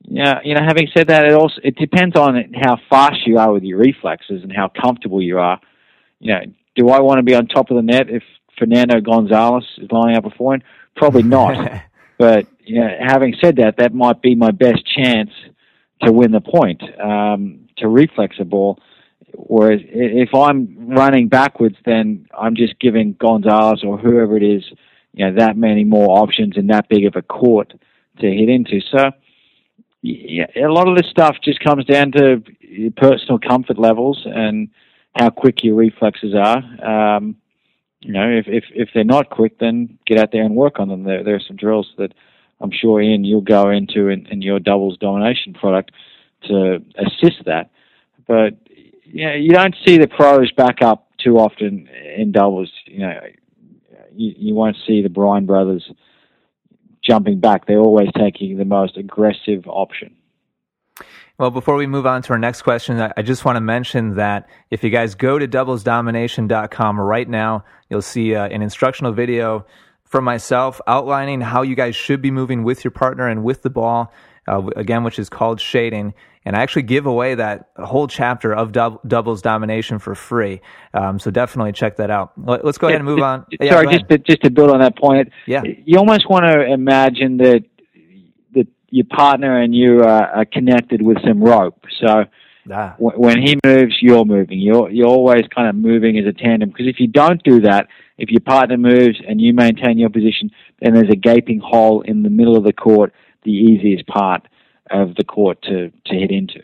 Yeah, 0.03 0.39
you 0.45 0.55
know, 0.55 0.61
having 0.65 0.89
said 0.97 1.09
that, 1.09 1.25
it 1.27 1.33
also 1.33 1.61
it 1.65 1.77
depends 1.77 2.17
on 2.17 2.53
how 2.55 2.77
fast 2.89 3.27
you 3.27 3.39
are 3.39 3.53
with 3.53 3.65
your 3.65 3.79
reflexes 3.79 4.43
and 4.43 4.53
how 4.53 4.69
comfortable 4.69 5.21
you 5.21 5.39
are. 5.39 5.61
You 6.21 6.33
know, 6.33 6.41
do 6.77 6.89
I 6.91 7.01
want 7.01 7.19
to 7.19 7.25
be 7.25 7.35
on 7.35 7.49
top 7.49 7.71
of 7.71 7.77
the 7.77 7.83
net 7.83 8.09
if 8.09 8.23
Fernando 8.57 9.01
Gonzalez 9.01 9.65
is 9.79 9.91
lining 9.91 10.17
up 10.17 10.25
a 10.25 10.31
point? 10.31 10.63
Probably 10.95 11.25
not. 11.25 11.83
but 12.19 12.47
you 12.61 12.81
know, 12.81 12.89
having 13.01 13.35
said 13.43 13.57
that, 13.57 13.79
that 13.79 13.95
might 13.95 14.23
be 14.23 14.37
my 14.37 14.53
best 14.53 14.87
chance 14.87 15.31
to 16.03 16.13
win 16.13 16.31
the 16.31 16.41
point 16.41 16.83
um, 17.01 17.69
to 17.79 17.89
reflex 17.89 18.37
a 18.39 18.45
ball. 18.45 18.79
Whereas 19.35 19.81
if 19.85 20.35
I'm 20.35 20.89
running 20.89 21.29
backwards, 21.29 21.77
then 21.85 22.27
I'm 22.39 22.55
just 22.55 22.79
giving 22.79 23.15
Gonzalez 23.15 23.83
or 23.85 23.99
whoever 23.99 24.37
it 24.37 24.43
is 24.43 24.63
you 25.17 25.27
know 25.27 25.35
that 25.39 25.57
many 25.57 25.83
more 25.83 26.21
options 26.21 26.57
and 26.57 26.71
that 26.71 26.89
big 26.89 27.07
of 27.07 27.17
a 27.17 27.23
court 27.23 27.73
to 28.21 28.27
hit 28.27 28.49
into. 28.49 28.81
So 28.93 29.11
yeah, 30.03 30.47
a 30.57 30.71
lot 30.71 30.89
of 30.89 30.97
this 30.97 31.11
stuff 31.11 31.37
just 31.43 31.59
comes 31.61 31.85
down 31.87 32.13
to 32.13 32.43
personal 32.97 33.39
comfort 33.39 33.79
levels 33.79 34.23
and 34.25 34.69
how 35.17 35.31
quick 35.31 35.65
your 35.65 35.75
reflexes 35.75 36.35
are. 36.35 37.17
Um, 37.17 37.37
you 38.03 38.13
know, 38.13 38.29
if, 38.29 38.47
if 38.47 38.65
if 38.71 38.91
they're 38.95 39.05
not 39.05 39.31
quick, 39.31 39.59
then 39.59 39.99
get 40.07 40.19
out 40.19 40.31
there 40.31 40.45
and 40.45 40.55
work 40.55 40.79
on 40.79 40.89
them. 40.89 41.03
There 41.03 41.25
there 41.25 41.35
are 41.35 41.41
some 41.41 41.57
drills 41.57 41.91
that 41.97 42.13
I'm 42.61 42.71
sure 42.71 43.01
Ian 43.01 43.25
you'll 43.25 43.41
go 43.41 43.71
into 43.71 44.09
in, 44.09 44.27
in 44.27 44.43
your 44.43 44.61
doubles 44.61 44.99
domination 44.99 45.55
product 45.55 45.93
to 46.45 46.83
assist 46.99 47.45
that. 47.47 47.71
But 48.29 48.55
you 49.05 49.27
know, 49.27 49.35
you 49.35 49.51
don't 49.51 49.75
see 49.85 49.97
the 49.97 50.09
pros 50.09 50.53
back 50.53 50.83
up 50.83 51.09
too 51.19 51.39
often 51.39 51.89
in 52.17 52.33
doubles. 52.33 52.71
You 52.85 53.01
know, 53.01 53.21
you, 54.17 54.35
you 54.37 54.55
won't 54.55 54.77
see 54.87 55.03
the 55.03 55.09
Bryan 55.09 55.47
brothers 55.47 55.91
jumping 57.03 57.41
back. 57.41 57.67
They're 57.67 57.79
always 57.79 58.09
taking 58.17 58.57
the 58.57 58.65
most 58.65 58.97
aggressive 58.97 59.67
option. 59.67 60.17
Well, 61.39 61.51
before 61.51 61.77
we 61.77 61.87
move 61.87 62.07
on 62.07 62.23
to 62.23 62.33
our 62.33 62.39
next 62.39 62.63
question, 62.63 62.99
I 63.15 63.21
just 63.21 63.45
want 63.45 63.57
to 63.57 63.61
mention 63.61 64.15
that 64.15 64.49
if 64.71 64.83
you 64.83 64.89
guys 64.89 65.15
go 65.15 65.39
to 65.39 65.47
doublesdomination.com 65.47 66.99
right 66.99 67.29
now, 67.29 67.65
you'll 67.91 68.01
see 68.01 68.35
uh, 68.35 68.47
an 68.49 68.63
instructional 68.63 69.13
video 69.13 69.67
from 70.05 70.25
myself 70.25 70.81
outlining 70.87 71.43
how 71.43 71.61
you 71.61 71.75
guys 71.75 71.95
should 71.95 72.23
be 72.23 72.31
moving 72.31 72.63
with 72.63 72.85
your 72.85 72.91
partner 72.91 73.29
and 73.29 73.45
with 73.45 73.63
the 73.63 73.69
ball, 73.69 74.13
uh, 74.49 74.67
again, 74.77 75.05
which 75.05 75.19
is 75.19 75.29
called 75.29 75.61
shading 75.61 76.15
and 76.47 76.55
I 76.55 76.63
actually 76.63 76.83
give 76.83 77.07
away 77.07 77.35
that 77.35 77.71
whole 77.77 78.07
chapter 78.07 78.55
of 78.55 78.71
dub- 78.71 79.01
doubles 79.07 79.43
domination 79.43 79.99
for 79.99 80.15
free. 80.15 80.61
Um, 80.95 81.19
so 81.19 81.33
definitely 81.33 81.73
check 81.73 81.97
that 81.97 82.09
out. 82.09 82.33
Let, 82.37 82.65
us 82.65 82.79
go 82.79 82.87
ahead 82.87 83.01
and 83.01 83.05
move 83.05 83.21
on. 83.21 83.45
Yeah, 83.61 83.73
sorry, 83.73 83.89
just 83.89 84.09
to, 84.09 84.19
just 84.19 84.43
to 84.43 84.51
build 84.51 84.71
on 84.71 84.79
that 84.79 84.97
point. 84.97 85.33
Yeah. 85.47 85.63
you 85.65 85.99
almost 85.99 86.31
want 86.31 86.45
to 86.45 86.65
imagine 86.65 87.39
that 87.39 87.65
that 88.55 88.69
your 88.91 89.07
partner 89.07 89.61
and 89.61 89.75
you 89.75 90.03
are, 90.03 90.29
are 90.29 90.45
connected 90.45 91.03
with 91.03 91.19
some 91.27 91.43
rope. 91.43 91.85
So. 92.01 92.25
Ah. 92.69 92.97
when 92.99 93.41
he 93.41 93.57
moves, 93.65 93.97
you're 94.01 94.25
moving. 94.25 94.59
You're 94.59 94.91
you're 94.91 95.07
always 95.07 95.45
kind 95.55 95.69
of 95.69 95.77
moving 95.77 96.19
as 96.19 96.27
a 96.27 96.33
tandem. 96.33 96.71
Because 96.71 96.89
if 96.89 96.99
you 96.99 97.07
don't 97.07 97.41
do 97.45 97.61
that, 97.61 97.87
if 98.19 98.29
your 98.29 98.41
partner 98.41 98.77
moves 98.77 99.21
and 99.29 99.41
you 99.41 99.55
maintain 99.55 99.99
your 99.99 100.11
position, 100.11 100.51
then 100.81 100.93
there's 100.93 101.09
a 101.09 101.15
gaping 101.15 101.61
hole 101.61 102.01
in 102.01 102.25
the 102.25 102.29
middle 102.29 102.57
of 102.57 102.65
the 102.65 102.73
court, 102.73 103.13
the 103.47 103.53
easiest 103.53 104.07
part 104.07 104.47
of 104.91 105.15
the 105.15 105.25
court 105.25 105.63
to, 105.63 105.91
to 106.07 106.15
hit 106.15 106.31
into. 106.31 106.63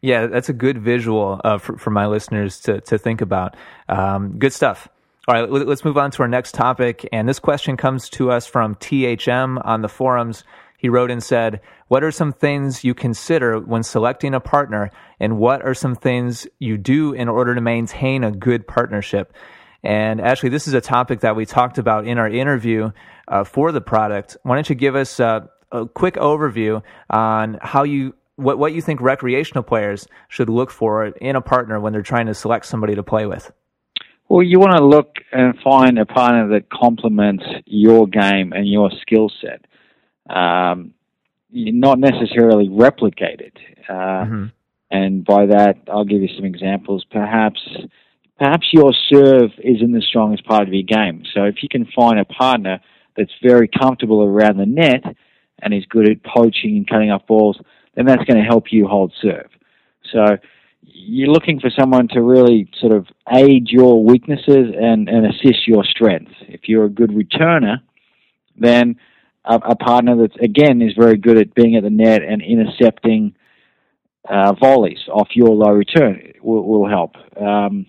Yeah, 0.00 0.26
that's 0.26 0.48
a 0.48 0.52
good 0.52 0.78
visual 0.78 1.40
uh, 1.42 1.58
for, 1.58 1.76
for 1.76 1.90
my 1.90 2.06
listeners 2.06 2.60
to, 2.60 2.80
to 2.82 2.98
think 2.98 3.20
about. 3.20 3.56
Um, 3.88 4.38
good 4.38 4.52
stuff. 4.52 4.88
All 5.26 5.34
right, 5.34 5.50
let's 5.50 5.84
move 5.84 5.98
on 5.98 6.10
to 6.12 6.22
our 6.22 6.28
next 6.28 6.54
topic. 6.54 7.06
And 7.12 7.28
this 7.28 7.38
question 7.38 7.76
comes 7.76 8.08
to 8.10 8.30
us 8.30 8.46
from 8.46 8.76
THM 8.76 9.60
on 9.62 9.82
the 9.82 9.88
forums. 9.88 10.44
He 10.78 10.88
wrote 10.88 11.10
and 11.10 11.22
said, 11.22 11.60
What 11.88 12.04
are 12.04 12.12
some 12.12 12.32
things 12.32 12.84
you 12.84 12.94
consider 12.94 13.58
when 13.58 13.82
selecting 13.82 14.32
a 14.32 14.40
partner, 14.40 14.90
and 15.20 15.36
what 15.36 15.62
are 15.62 15.74
some 15.74 15.96
things 15.96 16.46
you 16.60 16.78
do 16.78 17.12
in 17.12 17.28
order 17.28 17.54
to 17.54 17.60
maintain 17.60 18.24
a 18.24 18.30
good 18.30 18.66
partnership? 18.66 19.34
And 19.82 20.20
actually, 20.20 20.50
this 20.50 20.66
is 20.66 20.74
a 20.74 20.80
topic 20.80 21.20
that 21.20 21.36
we 21.36 21.44
talked 21.44 21.78
about 21.78 22.06
in 22.06 22.18
our 22.18 22.28
interview 22.28 22.92
uh, 23.26 23.44
for 23.44 23.70
the 23.70 23.80
product. 23.80 24.36
Why 24.44 24.54
don't 24.54 24.68
you 24.68 24.76
give 24.76 24.96
us 24.96 25.20
uh, 25.20 25.46
a 25.72 25.86
quick 25.86 26.14
overview 26.14 26.82
on 27.10 27.58
how 27.62 27.84
you 27.84 28.14
what 28.36 28.58
what 28.58 28.72
you 28.72 28.80
think 28.80 29.00
recreational 29.00 29.62
players 29.62 30.06
should 30.28 30.48
look 30.48 30.70
for 30.70 31.06
in 31.06 31.36
a 31.36 31.40
partner 31.40 31.80
when 31.80 31.92
they're 31.92 32.02
trying 32.02 32.26
to 32.26 32.34
select 32.34 32.66
somebody 32.66 32.94
to 32.94 33.02
play 33.02 33.26
with. 33.26 33.50
Well, 34.28 34.42
you 34.42 34.60
want 34.60 34.76
to 34.76 34.84
look 34.84 35.16
and 35.32 35.54
find 35.64 35.98
a 35.98 36.04
partner 36.04 36.48
that 36.50 36.70
complements 36.70 37.44
your 37.64 38.06
game 38.06 38.52
and 38.52 38.68
your 38.68 38.90
skill 39.00 39.30
set. 39.40 39.64
Um, 40.34 40.92
not 41.50 41.98
necessarily 41.98 42.68
replicate 42.68 43.40
it. 43.40 43.56
Uh, 43.88 43.92
mm-hmm. 43.92 44.44
And 44.90 45.24
by 45.24 45.46
that, 45.46 45.76
I'll 45.90 46.04
give 46.04 46.20
you 46.20 46.28
some 46.36 46.44
examples. 46.44 47.04
Perhaps, 47.10 47.60
perhaps 48.38 48.66
your 48.72 48.92
serve 49.10 49.50
isn't 49.58 49.92
the 49.92 50.02
strongest 50.02 50.44
part 50.44 50.68
of 50.68 50.74
your 50.74 50.82
game. 50.82 51.24
So 51.34 51.44
if 51.44 51.56
you 51.62 51.68
can 51.70 51.86
find 51.96 52.18
a 52.18 52.26
partner 52.26 52.80
that's 53.16 53.32
very 53.42 53.68
comfortable 53.68 54.22
around 54.22 54.58
the 54.58 54.66
net, 54.66 55.04
and 55.60 55.74
is 55.74 55.84
good 55.86 56.08
at 56.08 56.22
poaching 56.24 56.76
and 56.76 56.88
cutting 56.88 57.10
off 57.10 57.26
balls, 57.26 57.58
then 57.94 58.06
that's 58.06 58.24
going 58.24 58.40
to 58.40 58.48
help 58.48 58.72
you 58.72 58.86
hold 58.86 59.12
serve. 59.20 59.50
So 60.12 60.36
you're 60.82 61.28
looking 61.28 61.60
for 61.60 61.70
someone 61.78 62.08
to 62.08 62.22
really 62.22 62.70
sort 62.80 62.92
of 62.92 63.06
aid 63.32 63.68
your 63.68 64.04
weaknesses 64.04 64.74
and, 64.80 65.08
and 65.08 65.26
assist 65.26 65.66
your 65.66 65.84
strengths. 65.84 66.34
If 66.42 66.62
you're 66.68 66.84
a 66.84 66.90
good 66.90 67.10
returner, 67.10 67.78
then 68.56 68.96
a, 69.44 69.56
a 69.56 69.76
partner 69.76 70.16
that 70.16 70.42
again 70.42 70.82
is 70.82 70.92
very 70.98 71.16
good 71.16 71.38
at 71.38 71.54
being 71.54 71.76
at 71.76 71.82
the 71.82 71.90
net 71.90 72.22
and 72.22 72.42
intercepting 72.42 73.34
uh, 74.28 74.52
volleys 74.54 74.98
off 75.12 75.28
your 75.34 75.50
low 75.50 75.72
return 75.72 76.32
will, 76.42 76.64
will 76.64 76.88
help. 76.88 77.16
Um, 77.40 77.86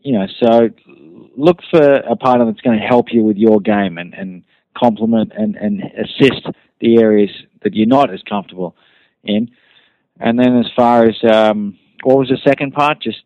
you 0.00 0.18
know, 0.18 0.26
so 0.42 0.70
look 1.36 1.58
for 1.70 1.82
a 1.82 2.16
partner 2.16 2.46
that's 2.46 2.60
going 2.60 2.78
to 2.78 2.86
help 2.86 3.06
you 3.12 3.22
with 3.22 3.36
your 3.36 3.60
game 3.60 3.98
and, 3.98 4.14
and 4.14 4.44
complement 4.76 5.32
and, 5.36 5.56
and 5.56 5.82
assist 5.82 6.46
the 6.80 6.98
areas 6.98 7.30
that 7.62 7.74
you're 7.74 7.86
not 7.86 8.12
as 8.12 8.22
comfortable 8.28 8.74
in. 9.24 9.50
And 10.18 10.38
then 10.38 10.58
as 10.58 10.66
far 10.76 11.04
as 11.04 11.16
um, 11.24 11.78
what 12.02 12.18
was 12.18 12.28
the 12.28 12.38
second 12.44 12.72
part? 12.72 13.00
Just 13.02 13.22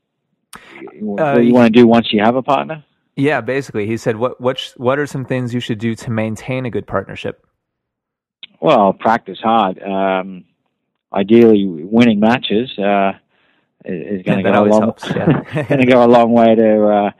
what 1.00 1.20
Uh, 1.20 1.40
you 1.40 1.52
want 1.52 1.72
to 1.72 1.80
do 1.80 1.86
once 1.86 2.12
you 2.12 2.20
have 2.22 2.36
a 2.36 2.42
partner? 2.42 2.84
Yeah, 3.16 3.40
basically, 3.40 3.86
he 3.86 3.96
said, 3.96 4.16
"What 4.16 4.40
what 4.40 4.58
sh- 4.58 4.72
what 4.76 4.98
are 4.98 5.06
some 5.06 5.24
things 5.24 5.54
you 5.54 5.60
should 5.60 5.78
do 5.78 5.94
to 5.94 6.10
maintain 6.10 6.66
a 6.66 6.70
good 6.70 6.86
partnership?" 6.86 7.46
Well, 8.60 8.92
practice 8.92 9.38
hard. 9.40 9.80
Um, 9.82 10.44
ideally, 11.12 11.64
winning 11.66 12.18
matches 12.18 12.76
uh, 12.78 13.12
is 13.84 14.22
going 14.22 14.42
to 14.42 14.50
go 14.50 14.64
a 14.64 14.66
long. 14.66 14.94
yeah. 15.14 15.62
going 15.68 15.80
to 15.80 15.86
go 15.86 16.04
a 16.04 16.08
long 16.08 16.32
way 16.32 16.54
to 16.56 16.86
uh, 16.86 17.10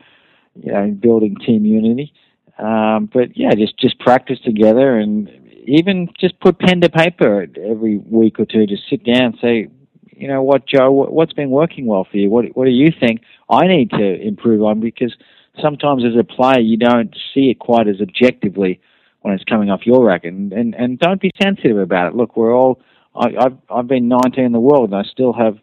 you 0.55 0.71
know 0.71 0.91
building 0.91 1.35
team 1.45 1.65
unity. 1.65 2.11
Um, 2.57 3.09
but 3.13 3.37
yeah, 3.37 3.51
just 3.55 3.77
just 3.79 3.97
practice 3.99 4.39
together, 4.43 4.97
and 4.97 5.29
even 5.67 6.09
just 6.19 6.39
put 6.39 6.59
pen 6.59 6.81
to 6.81 6.89
paper 6.89 7.45
every 7.63 7.97
week 7.97 8.39
or 8.39 8.45
two. 8.45 8.65
Just 8.65 8.83
sit 8.89 9.03
down 9.03 9.23
and 9.25 9.37
say, 9.41 9.67
you 10.11 10.27
know 10.27 10.41
what, 10.41 10.65
Joe, 10.65 10.91
what- 10.91 11.13
what's 11.13 11.33
been 11.33 11.49
working 11.49 11.85
well 11.85 12.05
for 12.05 12.17
you? 12.17 12.29
What 12.29 12.45
what 12.55 12.65
do 12.65 12.71
you 12.71 12.91
think 12.91 13.21
I 13.49 13.67
need 13.67 13.89
to 13.91 14.21
improve 14.21 14.63
on? 14.63 14.79
Because 14.79 15.15
sometimes 15.61 16.03
as 16.05 16.15
a 16.17 16.23
player, 16.23 16.59
you 16.59 16.77
don't 16.77 17.15
see 17.33 17.49
it 17.49 17.59
quite 17.59 17.87
as 17.87 18.01
objectively 18.01 18.79
when 19.21 19.33
it's 19.33 19.43
coming 19.43 19.69
off 19.69 19.85
your 19.85 20.05
racket, 20.05 20.33
and 20.33 20.53
and, 20.53 20.75
and 20.75 20.99
don't 20.99 21.21
be 21.21 21.31
sensitive 21.41 21.77
about 21.77 22.07
it. 22.07 22.15
Look, 22.15 22.37
we're 22.37 22.55
all. 22.55 22.79
I, 23.15 23.35
I've 23.37 23.57
I've 23.69 23.87
been 23.87 24.07
19 24.07 24.43
in 24.43 24.51
the 24.51 24.59
world, 24.59 24.91
and 24.91 24.95
I 24.99 25.03
still 25.03 25.33
have 25.33 25.57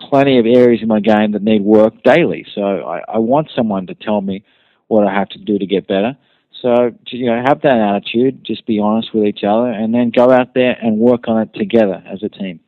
plenty 0.00 0.38
of 0.38 0.46
areas 0.46 0.80
in 0.82 0.88
my 0.88 1.00
game 1.00 1.32
that 1.32 1.42
need 1.42 1.62
work 1.62 2.02
daily. 2.02 2.46
So 2.54 2.62
I, 2.62 3.02
I 3.06 3.18
want 3.18 3.50
someone 3.54 3.86
to 3.88 3.94
tell 3.94 4.20
me 4.20 4.44
what 4.88 5.06
I 5.06 5.12
have 5.12 5.28
to 5.30 5.38
do 5.38 5.58
to 5.58 5.66
get 5.66 5.86
better. 5.86 6.16
So 6.60 6.92
you 7.06 7.26
know, 7.26 7.42
have 7.44 7.62
that 7.62 7.78
attitude. 7.78 8.44
Just 8.44 8.66
be 8.66 8.78
honest 8.78 9.14
with 9.14 9.24
each 9.24 9.44
other, 9.44 9.68
and 9.70 9.94
then 9.94 10.10
go 10.10 10.30
out 10.30 10.54
there 10.54 10.76
and 10.80 10.98
work 10.98 11.28
on 11.28 11.42
it 11.42 11.54
together 11.54 12.02
as 12.06 12.22
a 12.22 12.28
team. 12.28 12.60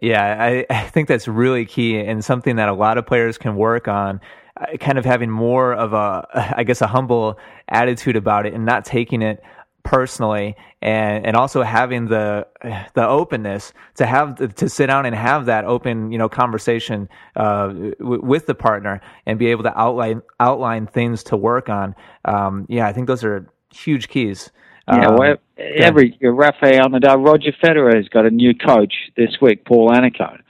Yeah, 0.00 0.36
I, 0.40 0.64
I 0.70 0.84
think 0.84 1.08
that's 1.08 1.26
really 1.26 1.66
key 1.66 1.98
and 1.98 2.24
something 2.24 2.56
that 2.56 2.68
a 2.68 2.72
lot 2.72 2.96
of 2.96 3.06
players 3.06 3.38
can 3.38 3.56
work 3.56 3.88
on. 3.88 4.20
uh, 4.56 4.76
Kind 4.78 4.98
of 4.98 5.04
having 5.04 5.30
more 5.30 5.74
of 5.74 5.92
a, 5.92 6.54
I 6.56 6.62
guess, 6.62 6.80
a 6.80 6.86
humble 6.86 7.38
attitude 7.68 8.16
about 8.16 8.46
it 8.46 8.54
and 8.54 8.64
not 8.64 8.84
taking 8.84 9.20
it 9.20 9.42
personally, 9.82 10.56
and 10.82 11.26
and 11.26 11.36
also 11.36 11.62
having 11.62 12.06
the 12.06 12.46
the 12.94 13.06
openness 13.06 13.72
to 13.96 14.06
have 14.06 14.54
to 14.56 14.68
sit 14.68 14.86
down 14.86 15.06
and 15.06 15.14
have 15.14 15.46
that 15.46 15.64
open, 15.64 16.12
you 16.12 16.18
know, 16.18 16.28
conversation 16.28 17.08
uh, 17.36 17.68
w- 17.68 18.20
with 18.22 18.46
the 18.46 18.54
partner 18.54 19.00
and 19.26 19.38
be 19.38 19.46
able 19.46 19.62
to 19.64 19.78
outline 19.78 20.22
outline 20.38 20.86
things 20.86 21.22
to 21.24 21.36
work 21.36 21.68
on. 21.68 21.94
Um, 22.24 22.66
yeah, 22.68 22.86
I 22.86 22.92
think 22.92 23.06
those 23.06 23.24
are 23.24 23.46
huge 23.72 24.08
keys. 24.08 24.50
Yeah, 24.90 25.08
Um, 25.08 25.16
well, 25.16 25.36
every 25.56 26.18
Rafael 26.20 26.88
Nadal, 26.88 27.24
Roger 27.24 27.52
Federer 27.62 27.94
has 27.94 28.08
got 28.08 28.26
a 28.26 28.30
new 28.30 28.54
coach 28.54 28.94
this 29.16 29.36
week, 29.40 29.64
Paul 29.64 29.90
Annacone. 29.90 30.40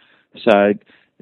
So 0.44 0.72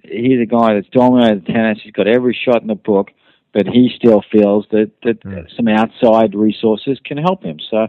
he's 0.04 0.40
a 0.40 0.46
guy 0.46 0.74
that's 0.74 0.88
dominated 0.90 1.46
tennis. 1.46 1.78
He's 1.82 1.92
got 1.92 2.06
every 2.06 2.38
shot 2.44 2.62
in 2.62 2.68
the 2.68 2.74
book, 2.76 3.10
but 3.52 3.66
he 3.66 3.90
still 3.94 4.22
feels 4.30 4.66
that 4.70 4.90
that 5.02 5.20
Mm. 5.20 5.46
some 5.56 5.68
outside 5.68 6.34
resources 6.34 6.98
can 7.04 7.18
help 7.18 7.42
him. 7.42 7.58
So, 7.70 7.88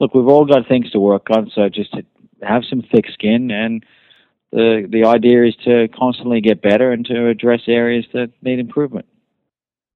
look, 0.00 0.14
we've 0.14 0.28
all 0.28 0.44
got 0.44 0.68
things 0.68 0.90
to 0.92 1.00
work 1.00 1.28
on. 1.30 1.50
So 1.54 1.68
just 1.68 1.94
have 2.42 2.62
some 2.68 2.82
thick 2.82 3.06
skin, 3.12 3.50
and 3.50 3.84
the 4.52 4.86
the 4.88 5.04
idea 5.04 5.44
is 5.44 5.56
to 5.64 5.88
constantly 5.88 6.40
get 6.40 6.62
better 6.62 6.92
and 6.92 7.04
to 7.06 7.26
address 7.28 7.62
areas 7.66 8.06
that 8.12 8.30
need 8.42 8.58
improvement. 8.58 9.06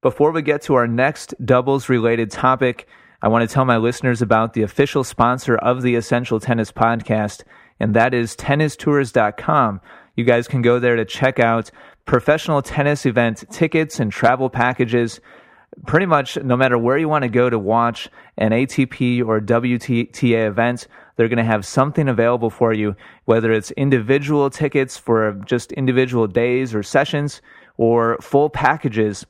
Before 0.02 0.32
we 0.32 0.42
get 0.42 0.62
to 0.62 0.74
our 0.74 0.88
next 0.88 1.34
doubles 1.44 1.88
related 1.88 2.30
topic, 2.30 2.88
I 3.22 3.28
want 3.28 3.48
to 3.48 3.54
tell 3.54 3.64
my 3.64 3.76
listeners 3.76 4.20
about 4.20 4.52
the 4.54 4.62
official 4.62 5.04
sponsor 5.04 5.54
of 5.56 5.82
the 5.82 5.94
Essential 5.94 6.40
Tennis 6.40 6.72
Podcast, 6.72 7.44
and 7.78 7.94
that 7.94 8.12
is 8.12 8.34
tennistours.com. 8.34 9.80
You 10.16 10.24
guys 10.24 10.48
can 10.48 10.60
go 10.60 10.78
there 10.80 10.96
to 10.96 11.04
check 11.04 11.38
out 11.38 11.70
professional 12.04 12.62
tennis 12.62 13.06
event 13.06 13.44
tickets 13.50 14.00
and 14.00 14.12
travel 14.12 14.50
packages. 14.50 15.20
Pretty 15.86 16.06
much 16.06 16.36
no 16.36 16.56
matter 16.56 16.76
where 16.76 16.98
you 16.98 17.08
want 17.08 17.22
to 17.22 17.28
go 17.28 17.48
to 17.48 17.58
watch 17.58 18.08
an 18.36 18.50
ATP 18.50 19.24
or 19.26 19.40
WTA 19.40 20.46
event, 20.46 20.86
they're 21.16 21.28
going 21.28 21.38
to 21.38 21.44
have 21.44 21.64
something 21.64 22.08
available 22.08 22.50
for 22.50 22.72
you, 22.72 22.94
whether 23.24 23.52
it's 23.52 23.70
individual 23.72 24.50
tickets 24.50 24.98
for 24.98 25.32
just 25.46 25.72
individual 25.72 26.26
days 26.26 26.74
or 26.74 26.82
sessions 26.82 27.40
or 27.78 28.18
full 28.20 28.50
packages 28.50 29.24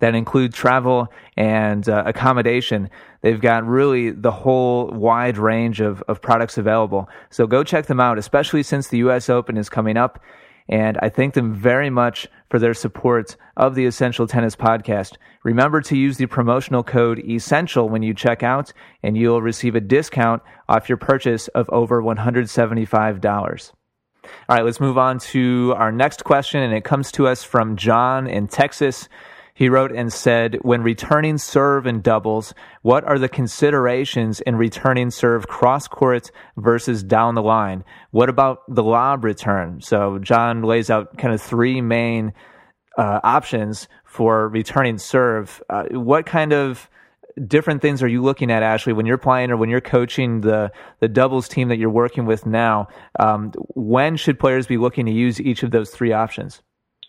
that 0.00 0.14
include 0.14 0.52
travel 0.52 1.08
and 1.36 1.88
uh, 1.88 2.02
accommodation. 2.06 2.90
They've 3.22 3.40
got 3.40 3.64
really 3.64 4.10
the 4.10 4.30
whole 4.30 4.88
wide 4.88 5.38
range 5.38 5.80
of, 5.80 6.02
of 6.08 6.20
products 6.20 6.58
available. 6.58 7.08
So 7.30 7.46
go 7.46 7.64
check 7.64 7.86
them 7.86 8.00
out, 8.00 8.18
especially 8.18 8.62
since 8.62 8.88
the 8.88 8.98
US 8.98 9.30
Open 9.30 9.56
is 9.56 9.68
coming 9.68 9.96
up. 9.96 10.20
And 10.68 10.98
I 11.00 11.08
thank 11.08 11.34
them 11.34 11.54
very 11.54 11.90
much 11.90 12.26
for 12.50 12.58
their 12.58 12.74
support 12.74 13.36
of 13.56 13.74
the 13.74 13.86
Essential 13.86 14.26
Tennis 14.26 14.56
Podcast. 14.56 15.16
Remember 15.44 15.80
to 15.82 15.96
use 15.96 16.16
the 16.16 16.26
promotional 16.26 16.82
code 16.82 17.20
ESSENTIAL 17.20 17.88
when 17.88 18.02
you 18.02 18.14
check 18.14 18.42
out, 18.42 18.72
and 19.02 19.16
you'll 19.16 19.42
receive 19.42 19.76
a 19.76 19.80
discount 19.80 20.42
off 20.68 20.88
your 20.88 20.98
purchase 20.98 21.48
of 21.48 21.70
over 21.70 22.02
$175. 22.02 23.72
All 24.48 24.56
right, 24.56 24.64
let's 24.64 24.80
move 24.80 24.98
on 24.98 25.18
to 25.18 25.72
our 25.76 25.92
next 25.92 26.24
question, 26.24 26.60
and 26.60 26.74
it 26.74 26.84
comes 26.84 27.12
to 27.12 27.28
us 27.28 27.44
from 27.44 27.76
John 27.76 28.26
in 28.26 28.48
Texas. 28.48 29.08
He 29.56 29.70
wrote 29.70 29.90
and 29.90 30.12
said, 30.12 30.58
When 30.60 30.82
returning 30.82 31.38
serve 31.38 31.86
in 31.86 32.02
doubles, 32.02 32.52
what 32.82 33.04
are 33.04 33.18
the 33.18 33.28
considerations 33.28 34.40
in 34.40 34.56
returning 34.56 35.10
serve 35.10 35.48
cross 35.48 35.88
court 35.88 36.30
versus 36.58 37.02
down 37.02 37.36
the 37.36 37.42
line? 37.42 37.82
What 38.10 38.28
about 38.28 38.58
the 38.68 38.82
lob 38.82 39.24
return? 39.24 39.80
So, 39.80 40.18
John 40.18 40.62
lays 40.62 40.90
out 40.90 41.16
kind 41.16 41.32
of 41.32 41.40
three 41.40 41.80
main 41.80 42.34
uh, 42.98 43.20
options 43.24 43.88
for 44.04 44.46
returning 44.50 44.98
serve. 44.98 45.62
Uh, 45.70 45.84
what 45.92 46.26
kind 46.26 46.52
of 46.52 46.90
different 47.46 47.80
things 47.80 48.02
are 48.02 48.08
you 48.08 48.22
looking 48.22 48.50
at, 48.50 48.62
Ashley, 48.62 48.92
when 48.92 49.06
you're 49.06 49.16
playing 49.16 49.50
or 49.50 49.56
when 49.56 49.70
you're 49.70 49.80
coaching 49.80 50.42
the 50.42 50.70
the 51.00 51.08
doubles 51.08 51.48
team 51.48 51.68
that 51.68 51.78
you're 51.78 51.88
working 51.88 52.26
with 52.26 52.44
now? 52.44 52.88
Um, 53.18 53.52
when 53.74 54.18
should 54.18 54.38
players 54.38 54.66
be 54.66 54.76
looking 54.76 55.06
to 55.06 55.12
use 55.12 55.40
each 55.40 55.62
of 55.62 55.70
those 55.70 55.88
three 55.88 56.12
options? 56.12 56.60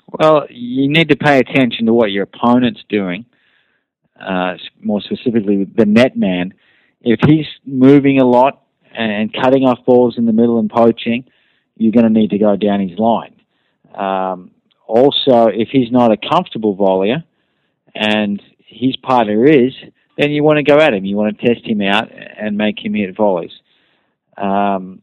Well, 0.08 0.48
you 0.50 0.90
need 0.90 1.10
to 1.10 1.18
pay 1.18 1.40
attention 1.40 1.86
to 1.86 1.94
what 1.94 2.12
your 2.12 2.24
opponent's 2.24 2.84
doing. 2.88 3.26
Uh, 4.20 4.56
more 4.82 5.02
specifically, 5.02 5.66
the 5.66 5.86
net 5.86 6.18
man. 6.18 6.54
If 7.02 7.20
he's 7.28 7.46
moving 7.66 8.20
a 8.20 8.26
lot 8.26 8.64
and 8.98 9.32
cutting 9.34 9.64
off 9.64 9.86
balls 9.86 10.18
in 10.18 10.26
the 10.26 10.34
middle 10.34 10.60
and 10.60 10.70
poaching, 10.70 11.26
you're 11.76 11.92
going 11.92 12.12
to 12.12 12.20
need 12.20 12.32
to 12.32 12.40
go 12.40 12.56
down 12.56 12.88
his 12.88 12.98
line. 12.98 13.36
Um, 13.94 14.52
also, 14.88 15.48
if 15.48 15.70
he's 15.70 15.92
not 15.92 16.12
a 16.12 16.18
comfortable 16.18 16.76
volleyer 16.76 17.24
and 17.94 18.42
his 18.66 18.96
partner 18.98 19.46
is, 19.46 19.74
then 20.18 20.32
you 20.32 20.44
want 20.44 20.58
to 20.58 20.64
go 20.64 20.80
at 20.80 20.94
him. 20.94 21.06
You 21.06 21.16
want 21.16 21.38
to 21.38 21.48
test 21.48 21.66
him 21.66 21.82
out 21.82 22.10
and 22.12 22.58
make 22.58 22.84
him 22.84 22.94
hit 22.94 23.16
volleys. 23.16 23.52
Um, 24.38 25.02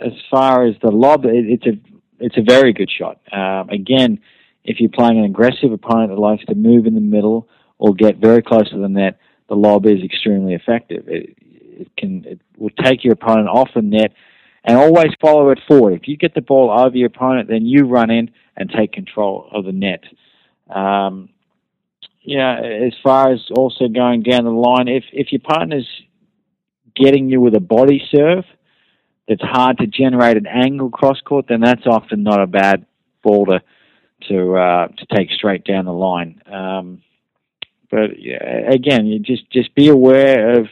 as 0.00 0.12
far 0.30 0.66
as 0.66 0.74
the 0.82 0.90
lob, 0.90 1.24
it, 1.24 1.46
it's 1.46 1.66
a 1.66 1.78
it's 2.20 2.36
a 2.36 2.42
very 2.42 2.72
good 2.72 2.90
shot. 2.90 3.20
Um, 3.32 3.68
again, 3.70 4.20
if 4.64 4.80
you're 4.80 4.90
playing 4.90 5.18
an 5.18 5.24
aggressive 5.24 5.72
opponent 5.72 6.10
that 6.10 6.18
likes 6.18 6.44
to 6.46 6.54
move 6.54 6.86
in 6.86 6.94
the 6.94 7.00
middle 7.00 7.48
or 7.78 7.94
get 7.94 8.18
very 8.18 8.42
close 8.42 8.68
to 8.70 8.78
the 8.78 8.88
net, 8.88 9.18
the 9.48 9.56
lob 9.56 9.86
is 9.86 10.02
extremely 10.02 10.54
effective. 10.54 11.08
It, 11.08 11.36
it 11.40 11.96
can 11.96 12.24
it 12.24 12.40
will 12.56 12.70
take 12.70 13.04
your 13.04 13.14
opponent 13.14 13.48
off 13.48 13.70
the 13.74 13.82
net 13.82 14.12
and 14.64 14.76
always 14.76 15.12
follow 15.20 15.50
it 15.50 15.60
forward. 15.66 15.94
If 15.94 16.08
you 16.08 16.16
get 16.16 16.34
the 16.34 16.42
ball 16.42 16.70
over 16.70 16.96
your 16.96 17.06
opponent, 17.06 17.48
then 17.48 17.64
you 17.64 17.84
run 17.84 18.10
in 18.10 18.30
and 18.56 18.70
take 18.70 18.92
control 18.92 19.48
of 19.52 19.64
the 19.64 19.72
net. 19.72 20.02
Um, 20.68 21.30
yeah, 22.22 22.60
as 22.60 22.92
far 23.02 23.32
as 23.32 23.40
also 23.56 23.88
going 23.88 24.22
down 24.22 24.44
the 24.44 24.50
line, 24.50 24.88
if 24.88 25.04
if 25.12 25.32
your 25.32 25.40
partner's 25.40 25.88
getting 26.94 27.30
you 27.30 27.40
with 27.40 27.54
a 27.54 27.60
body 27.60 28.02
serve 28.10 28.44
that's 29.28 29.42
hard 29.42 29.78
to 29.78 29.86
generate 29.86 30.36
an 30.36 30.46
angle 30.46 30.90
cross 30.90 31.20
court, 31.20 31.46
then 31.48 31.60
that's 31.60 31.86
often 31.86 32.22
not 32.22 32.40
a 32.40 32.46
bad 32.46 32.86
ball 33.22 33.46
to 33.46 33.60
to 34.28 34.56
uh, 34.56 34.88
to 34.88 35.06
take 35.14 35.30
straight 35.30 35.64
down 35.64 35.84
the 35.84 35.92
line. 35.92 36.42
Um, 36.46 37.02
but 37.90 38.10
again, 38.10 39.06
you 39.06 39.18
just 39.18 39.50
just 39.50 39.74
be 39.74 39.88
aware 39.88 40.58
of 40.58 40.66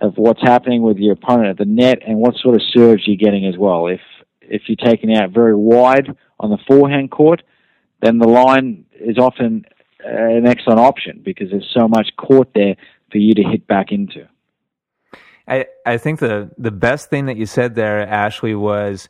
of 0.00 0.14
what's 0.16 0.42
happening 0.42 0.82
with 0.82 0.96
your 0.96 1.12
opponent 1.12 1.48
at 1.48 1.58
the 1.58 1.64
net 1.64 1.98
and 2.06 2.18
what 2.18 2.36
sort 2.36 2.54
of 2.54 2.62
serves 2.72 3.06
you're 3.06 3.16
getting 3.16 3.46
as 3.46 3.56
well. 3.56 3.86
If 3.86 4.00
if 4.40 4.62
you're 4.66 4.76
taking 4.76 5.14
out 5.14 5.30
very 5.30 5.54
wide 5.54 6.16
on 6.40 6.50
the 6.50 6.58
forehand 6.66 7.10
court, 7.10 7.42
then 8.00 8.18
the 8.18 8.28
line 8.28 8.86
is 8.98 9.18
often 9.18 9.64
uh, 10.04 10.08
an 10.08 10.46
excellent 10.46 10.80
option 10.80 11.20
because 11.24 11.50
there's 11.50 11.70
so 11.76 11.88
much 11.88 12.08
court 12.16 12.48
there 12.54 12.76
for 13.10 13.18
you 13.18 13.34
to 13.34 13.42
hit 13.42 13.66
back 13.66 13.92
into. 13.92 14.26
I, 15.48 15.66
I 15.86 15.96
think 15.96 16.20
the, 16.20 16.50
the 16.58 16.70
best 16.70 17.08
thing 17.08 17.26
that 17.26 17.36
you 17.36 17.46
said 17.46 17.74
there, 17.74 18.06
Ashley, 18.06 18.54
was 18.54 19.08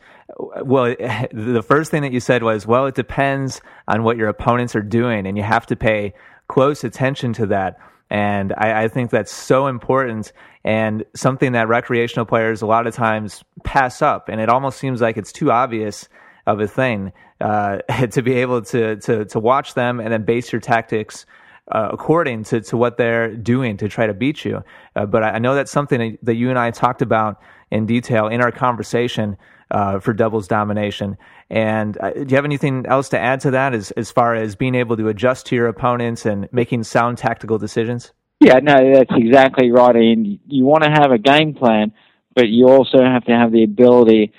well, 0.63 0.85
the 1.33 1.65
first 1.67 1.91
thing 1.91 2.03
that 2.03 2.13
you 2.13 2.21
said 2.21 2.43
was, 2.43 2.67
well, 2.67 2.87
it 2.87 2.95
depends 2.95 3.61
on 3.87 4.03
what 4.03 4.17
your 4.17 4.29
opponents 4.29 4.77
are 4.77 4.83
doing, 4.83 5.27
and 5.27 5.37
you 5.37 5.43
have 5.43 5.67
to 5.67 5.77
pay 5.77 6.15
close 6.49 6.85
attention 6.85 7.33
to 7.35 7.47
that. 7.47 7.79
And 8.11 8.55
I, 8.57 8.85
I 8.85 8.89
think 8.89 9.11
that's 9.11 9.33
so 9.33 9.67
important 9.67 10.33
and 10.65 11.05
something 11.15 11.53
that 11.53 11.69
recreational 11.69 12.25
players 12.25 12.63
a 12.63 12.67
lot 12.67 12.87
of 12.87 12.95
times 12.95 13.45
pass 13.65 14.01
up. 14.01 14.29
And 14.29 14.41
it 14.41 14.49
almost 14.49 14.79
seems 14.79 15.01
like 15.01 15.17
it's 15.19 15.33
too 15.33 15.51
obvious 15.53 16.09
of 16.47 16.61
a 16.61 16.67
thing 16.67 17.13
uh, 17.41 17.79
to 18.13 18.23
be 18.23 18.35
able 18.35 18.63
to, 18.63 18.97
to, 18.97 19.25
to 19.27 19.39
watch 19.39 19.75
them 19.75 20.01
and 20.01 20.11
then 20.11 20.25
base 20.25 20.51
your 20.51 20.61
tactics 20.61 21.27
uh, 21.71 21.89
according 21.93 22.45
to, 22.45 22.61
to 22.61 22.77
what 22.77 22.97
they're 22.97 23.35
doing 23.35 23.77
to 23.77 23.89
try 23.89 24.07
to 24.07 24.15
beat 24.15 24.45
you. 24.45 24.63
Uh, 24.97 25.07
but 25.07 25.23
I 25.23 25.39
know 25.39 25.55
that's 25.55 25.71
something 25.71 26.19
that 26.23 26.35
you 26.35 26.51
and 26.51 26.59
I 26.59 26.71
talked 26.71 27.03
about 27.03 27.41
in 27.71 27.87
detail 27.87 28.29
in 28.29 28.41
our 28.41 28.51
conversation 28.51 29.37
uh, 29.71 29.99
for 30.01 30.13
doubles 30.13 30.49
domination. 30.49 31.17
And 31.51 31.99
uh, 32.01 32.11
do 32.11 32.27
you 32.29 32.37
have 32.37 32.45
anything 32.45 32.87
else 32.87 33.09
to 33.11 33.19
add 33.19 33.41
to 33.41 33.51
that 33.53 33.75
as, 33.75 33.91
as 33.93 34.11
far 34.11 34.35
as 34.35 34.57
being 34.57 34.75
able 34.75 34.97
to 34.97 35.09
adjust 35.09 35.47
to 35.47 35.57
your 35.57 35.69
opponents 35.69 36.27
and 36.27 36.49
making 36.53 36.85
sound 36.85 37.19
tactical 37.19 37.59
decisions? 37.59 38.13
Yeah, 38.41 38.61
no, 38.63 38.95
that's 38.95 39.11
exactly 39.15 39.71
right. 39.71 39.97
And 39.97 40.39
you 40.47 40.65
want 40.65 40.85
to 40.85 40.91
have 40.91 41.11
a 41.11 41.19
game 41.19 41.55
plan, 41.55 41.93
but 42.35 42.49
you 42.49 42.69
also 42.69 43.03
have 43.03 43.25
to 43.25 43.33
have 43.33 43.53
the 43.53 43.65
ability 43.65 44.33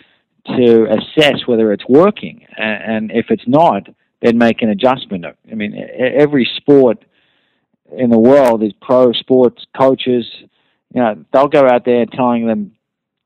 to 0.48 0.88
assess 0.89 1.46
whether 1.46 1.72
it's 1.74 1.84
working. 1.88 2.46
And 2.58 3.12
if 3.12 3.28
it's 3.30 3.48
not, 3.48 3.84
then 4.22 4.38
make 4.38 4.62
an 4.62 4.70
adjustment. 4.70 5.26
I 5.26 5.56
mean, 5.56 5.76
every 5.98 6.50
sport 6.58 7.04
in 7.91 8.10
the 8.10 8.19
world 8.19 8.63
is 8.63 8.73
pro 8.82 9.12
sports 9.13 9.65
coaches. 9.78 10.25
You 10.93 11.02
know, 11.02 11.25
they'll 11.32 11.47
go 11.47 11.67
out 11.67 11.86
there 11.86 12.06
telling 12.06 12.47
them 12.47 12.73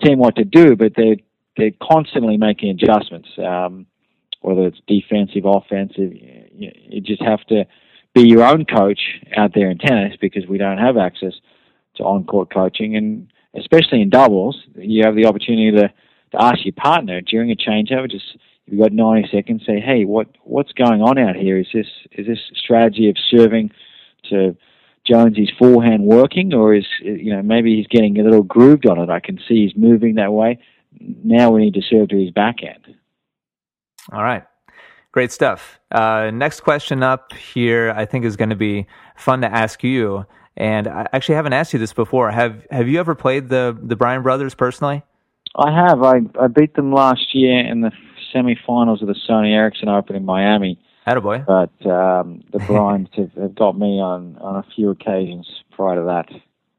team 0.04 0.20
what 0.20 0.36
to 0.36 0.44
do, 0.44 0.76
but 0.76 0.94
they're 0.96 1.18
they're 1.58 1.72
constantly 1.82 2.38
making 2.38 2.70
adjustments. 2.72 3.30
Um, 3.38 3.86
whether 4.42 4.68
it's 4.68 4.82
defensive, 4.88 5.46
offensive, 5.46 6.12
you, 6.14 6.72
you 6.90 7.02
just 7.02 7.22
have 7.22 7.42
to 7.48 7.66
be 8.14 8.28
your 8.28 8.44
own 8.44 8.66
coach 8.66 9.00
out 9.38 9.52
there 9.56 9.72
in 9.72 9.78
tennis 9.78 10.16
because 10.20 10.46
we 10.48 10.58
don't 10.58 10.78
have 10.78 10.98
access 10.98 11.34
to 11.96 12.04
on-court 12.04 12.54
coaching, 12.54 12.96
and 12.96 13.32
especially 13.56 14.02
in 14.02 14.10
doubles, 14.10 14.58
you 14.76 15.04
have 15.06 15.16
the 15.16 15.26
opportunity 15.26 15.72
to, 15.72 15.88
to 15.88 16.42
ask 16.42 16.66
your 16.66 16.74
partner 16.74 17.22
during 17.22 17.52
a 17.52 17.56
changeover. 17.56 18.10
Just 18.10 18.38
you've 18.66 18.82
got 18.82 18.92
90 18.92 19.30
seconds. 19.32 19.64
Say, 19.66 19.80
hey, 19.80 20.06
what 20.06 20.28
what's 20.44 20.72
going 20.74 21.02
on 21.02 21.18
out 21.18 21.36
here? 21.36 21.58
Is 21.58 21.68
this 21.74 21.88
is 22.12 22.28
this 22.28 22.40
strategy 22.56 23.10
of 23.10 23.16
serving 23.30 23.72
to 24.30 24.56
Jonesy's 25.06 25.52
forehand 25.60 26.04
working, 26.04 26.54
or 26.54 26.74
is 26.74 26.86
you 27.02 27.34
know 27.36 27.42
maybe 27.42 27.76
he's 27.76 27.88
getting 27.88 28.20
a 28.20 28.24
little 28.24 28.44
grooved 28.44 28.86
on 28.86 29.00
it? 29.00 29.10
I 29.10 29.20
can 29.20 29.38
see 29.38 29.66
he's 29.66 29.76
moving 29.76 30.16
that 30.16 30.32
way. 30.32 30.60
Now 31.00 31.52
we 31.52 31.62
need 31.62 31.74
to 31.74 31.82
serve 31.82 32.10
to 32.10 32.20
his 32.20 32.32
backhand. 32.32 32.96
All 34.12 34.24
right. 34.24 34.44
Great 35.12 35.32
stuff. 35.32 35.80
Uh, 35.92 36.32
next 36.34 36.62
question 36.62 37.04
up 37.04 37.34
here, 37.34 37.94
I 37.96 38.06
think, 38.06 38.26
is 38.26 38.36
going 38.36 38.50
to 38.50 38.56
be 38.56 38.88
fun 39.16 39.42
to 39.42 39.48
ask 39.48 39.84
you. 39.84 40.26
And 40.58 40.88
I 40.88 41.08
actually 41.14 41.36
haven't 41.36 41.54
asked 41.54 41.74
you 41.74 41.80
this 41.80 41.94
before. 41.94 42.32
Have 42.32 42.66
Have 42.72 42.88
you 42.88 43.00
ever 43.00 43.16
played 43.16 43.50
the 43.50 43.78
the 43.82 43.96
Bryan 43.96 44.24
brothers 44.24 44.56
personally? 44.56 45.04
I 45.56 45.72
have. 45.72 46.02
I 46.02 46.22
I 46.40 46.48
beat 46.48 46.76
them 46.76 46.92
last 46.92 47.34
year 47.34 47.60
in 47.60 47.82
the 47.82 47.92
semifinals 48.34 49.02
of 49.02 49.08
the 49.08 49.16
Sony 49.30 49.54
Ericsson 49.54 49.90
Open 49.90 50.16
in 50.16 50.26
Miami. 50.26 50.80
Attaboy. 51.06 51.46
But 51.46 51.90
um, 51.90 52.44
the 52.52 52.60
Bryans 52.60 53.10
have, 53.14 53.32
have 53.34 53.56
got 53.56 53.78
me 53.78 54.00
on, 54.00 54.38
on 54.38 54.56
a 54.56 54.66
few 54.76 54.90
occasions 54.90 55.48
prior 55.72 55.96
to 55.96 56.04
that. 56.04 56.30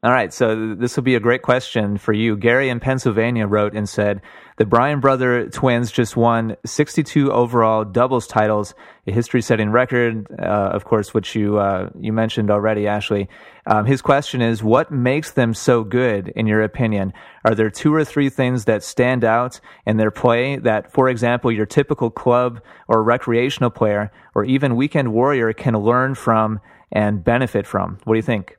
All 0.05 0.11
right, 0.11 0.31
so 0.31 0.75
this 0.75 0.95
will 0.95 1.03
be 1.03 1.15
a 1.15 1.19
great 1.19 1.41
question 1.41 1.97
for 1.97 2.13
you. 2.13 2.37
Gary 2.37 2.69
in 2.69 2.79
Pennsylvania 2.79 3.47
wrote 3.47 3.73
and 3.73 3.89
said, 3.89 4.21
The 4.57 4.65
Bryan 4.67 4.99
brother 4.99 5.49
twins 5.49 5.91
just 5.91 6.15
won 6.15 6.57
62 6.63 7.31
overall 7.31 7.83
doubles 7.83 8.27
titles, 8.27 8.75
a 9.07 9.11
history 9.11 9.41
setting 9.41 9.71
record, 9.71 10.27
uh, 10.39 10.43
of 10.45 10.85
course, 10.85 11.15
which 11.15 11.33
you, 11.33 11.57
uh, 11.57 11.89
you 11.99 12.13
mentioned 12.13 12.51
already, 12.51 12.85
Ashley. 12.85 13.29
Um, 13.65 13.87
his 13.87 14.03
question 14.03 14.43
is, 14.43 14.61
What 14.61 14.91
makes 14.91 15.31
them 15.31 15.55
so 15.55 15.83
good, 15.83 16.27
in 16.35 16.45
your 16.45 16.61
opinion? 16.61 17.11
Are 17.43 17.55
there 17.55 17.71
two 17.71 17.91
or 17.91 18.05
three 18.05 18.29
things 18.29 18.65
that 18.65 18.83
stand 18.83 19.23
out 19.23 19.59
in 19.87 19.97
their 19.97 20.11
play 20.11 20.57
that, 20.57 20.91
for 20.91 21.09
example, 21.09 21.51
your 21.51 21.65
typical 21.65 22.11
club 22.11 22.61
or 22.87 23.01
recreational 23.01 23.71
player 23.71 24.11
or 24.35 24.45
even 24.45 24.75
weekend 24.75 25.13
warrior 25.13 25.51
can 25.51 25.75
learn 25.79 26.13
from 26.13 26.59
and 26.91 27.23
benefit 27.23 27.65
from? 27.65 27.97
What 28.03 28.13
do 28.13 28.19
you 28.19 28.21
think? 28.21 28.55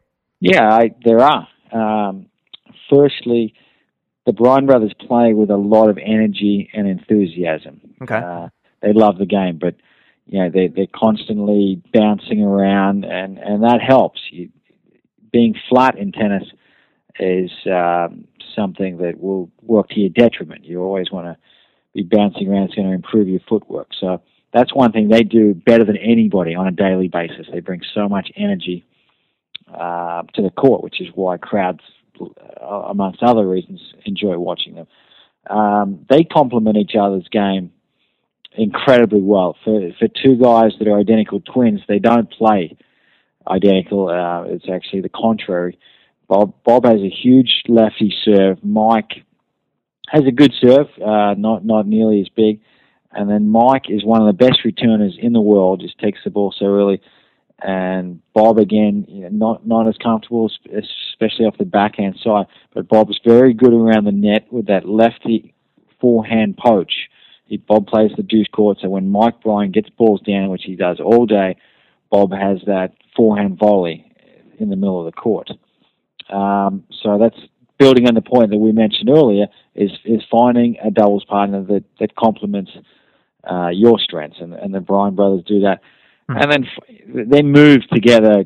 Yeah, 0.53 0.73
I, 0.73 0.91
there 1.05 1.21
are. 1.21 1.49
Um, 1.73 2.27
firstly, 2.91 3.55
the 4.27 4.33
Bryan 4.33 4.67
brothers 4.67 4.93
play 5.07 5.33
with 5.33 5.51
a 5.51 5.57
lot 5.57 5.89
of 5.89 5.99
energy 5.99 6.71
and 6.73 6.87
enthusiasm. 6.87 7.81
Okay. 8.03 8.17
Uh, 8.17 8.49
they 8.83 8.93
love 8.93 9.19
the 9.19 9.27
game, 9.27 9.59
but 9.59 9.75
you 10.27 10.39
know 10.39 10.51
they 10.51 10.69
they're 10.69 10.87
constantly 10.95 11.83
bouncing 11.93 12.43
around, 12.43 13.05
and 13.05 13.39
and 13.39 13.63
that 13.63 13.81
helps. 13.81 14.21
You, 14.31 14.51
being 15.33 15.55
flat 15.69 15.99
in 15.99 16.13
tennis 16.13 16.45
is 17.19 17.51
um, 17.67 18.27
something 18.55 18.99
that 18.99 19.21
will 19.21 19.51
work 19.63 19.89
to 19.91 20.01
your 20.01 20.11
detriment. 20.11 20.65
You 20.65 20.83
always 20.83 21.11
want 21.11 21.27
to 21.27 21.37
be 21.95 22.03
bouncing 22.03 22.49
around. 22.49 22.65
It's 22.65 22.75
going 22.75 22.89
to 22.89 22.95
improve 22.95 23.29
your 23.29 23.41
footwork. 23.49 23.89
So 23.99 24.23
that's 24.53 24.75
one 24.75 24.93
thing 24.93 25.09
they 25.09 25.23
do 25.23 25.55
better 25.55 25.85
than 25.85 25.97
anybody 25.97 26.55
on 26.55 26.67
a 26.67 26.71
daily 26.71 27.09
basis. 27.09 27.47
They 27.53 27.61
bring 27.61 27.83
so 27.95 28.09
much 28.09 28.31
energy 28.37 28.85
uh, 29.73 30.23
to 30.35 30.43
the 30.43 30.51
court, 30.51 30.83
which 30.83 31.01
is 31.01 31.09
why 31.15 31.37
crowds, 31.37 31.81
uh, 32.21 32.65
amongst 32.65 33.23
other 33.23 33.47
reasons, 33.47 33.81
enjoy 34.05 34.39
watching 34.39 34.75
them. 34.75 34.87
Um, 35.49 36.07
they 36.09 36.25
complement 36.25 36.77
each 36.77 36.95
other's 36.99 37.29
game 37.29 37.73
incredibly 38.57 39.21
well. 39.21 39.57
For 39.65 39.91
for 39.99 40.09
two 40.09 40.37
guys 40.37 40.73
that 40.79 40.89
are 40.89 40.99
identical 40.99 41.41
twins, 41.41 41.81
they 41.89 41.99
don't 41.99 42.31
play 42.31 42.77
identical. 43.47 44.09
Uh, 44.09 44.45
it's 44.45 44.69
actually 44.69 45.03
the 45.03 45.09
contrary. 45.09 45.79
Bob 46.29 46.55
Bob 46.65 46.85
has 46.85 47.01
a 47.01 47.11
huge 47.11 47.63
lefty 47.69 48.13
serve. 48.25 48.65
Mike 48.65 49.25
has 50.09 50.25
a 50.27 50.33
good 50.33 50.53
serve, 50.61 50.87
uh, 51.05 51.35
not 51.35 51.65
not 51.65 51.87
nearly 51.87 52.21
as 52.21 52.29
big. 52.29 52.61
And 53.13 53.31
then 53.31 53.49
Mike 53.49 53.89
is 53.89 54.05
one 54.05 54.21
of 54.21 54.27
the 54.27 54.45
best 54.45 54.65
returners 54.65 55.17
in 55.21 55.33
the 55.33 55.41
world. 55.41 55.81
Just 55.81 55.99
takes 55.99 56.19
the 56.25 56.31
ball 56.31 56.53
so 56.57 56.67
early 56.67 57.01
and 57.61 58.21
Bob 58.35 58.59
again, 58.59 59.07
you 59.09 59.23
know, 59.23 59.29
not 59.29 59.67
not 59.67 59.89
as 59.89 59.97
comfortable, 59.97 60.51
especially 60.67 61.47
off 61.47 61.57
the 61.59 61.65
backhand 61.65 62.19
side. 62.23 62.47
But 62.75 62.89
Bob 62.89 63.07
Bob's 63.07 63.21
very 63.25 63.55
good 63.55 63.73
around 63.73 64.05
the 64.05 64.13
net 64.13 64.47
with 64.51 64.67
that 64.67 64.89
lefty 64.89 65.55
forehand 66.01 66.59
poach. 66.59 67.09
He, 67.47 67.57
Bob 67.57 67.87
plays 67.87 68.11
the 68.17 68.23
deuce 68.23 68.49
court, 68.49 68.79
so 68.83 68.89
when 68.89 69.11
Mike 69.11 69.41
Bryan 69.41 69.71
gets 69.71 69.89
balls 69.91 70.21
down, 70.21 70.51
which 70.51 70.65
he 70.65 70.75
does 70.75 70.99
all 71.01 71.27
day, 71.27 71.57
Bob 72.11 72.33
has 72.33 72.59
that 72.67 72.93
forehand 73.15 73.59
volley 73.59 74.11
in 74.59 74.69
the 74.69 74.77
middle 74.77 74.99
of 74.99 75.07
the 75.07 75.19
court. 75.19 75.51
Um, 76.29 76.85
so 77.03 77.19
that's 77.19 77.39
building 77.79 78.09
on 78.09 78.15
the 78.15 78.23
point 78.23 78.51
that 78.51 78.59
we 78.59 78.73
mentioned 78.73 79.09
earlier 79.09 79.47
is 79.75 79.93
is 80.05 80.23
finding 80.31 80.77
a 80.85 80.91
doubles 80.91 81.25
partner 81.25 81.63
that 81.63 81.85
that 82.01 82.17
complements 82.17 82.73
uh, 83.51 83.69
your 83.69 83.99
strengths, 83.99 84.41
and, 84.41 84.53
and 84.53 84.75
the 84.75 84.81
Bryan 84.81 85.15
brothers 85.15 85.43
do 85.47 85.61
that. 85.61 85.81
Mm-hmm. 86.29 86.41
And 86.41 86.53
then 86.53 86.65
f- 86.65 87.29
they 87.29 87.43
move 87.43 87.81
together 87.93 88.45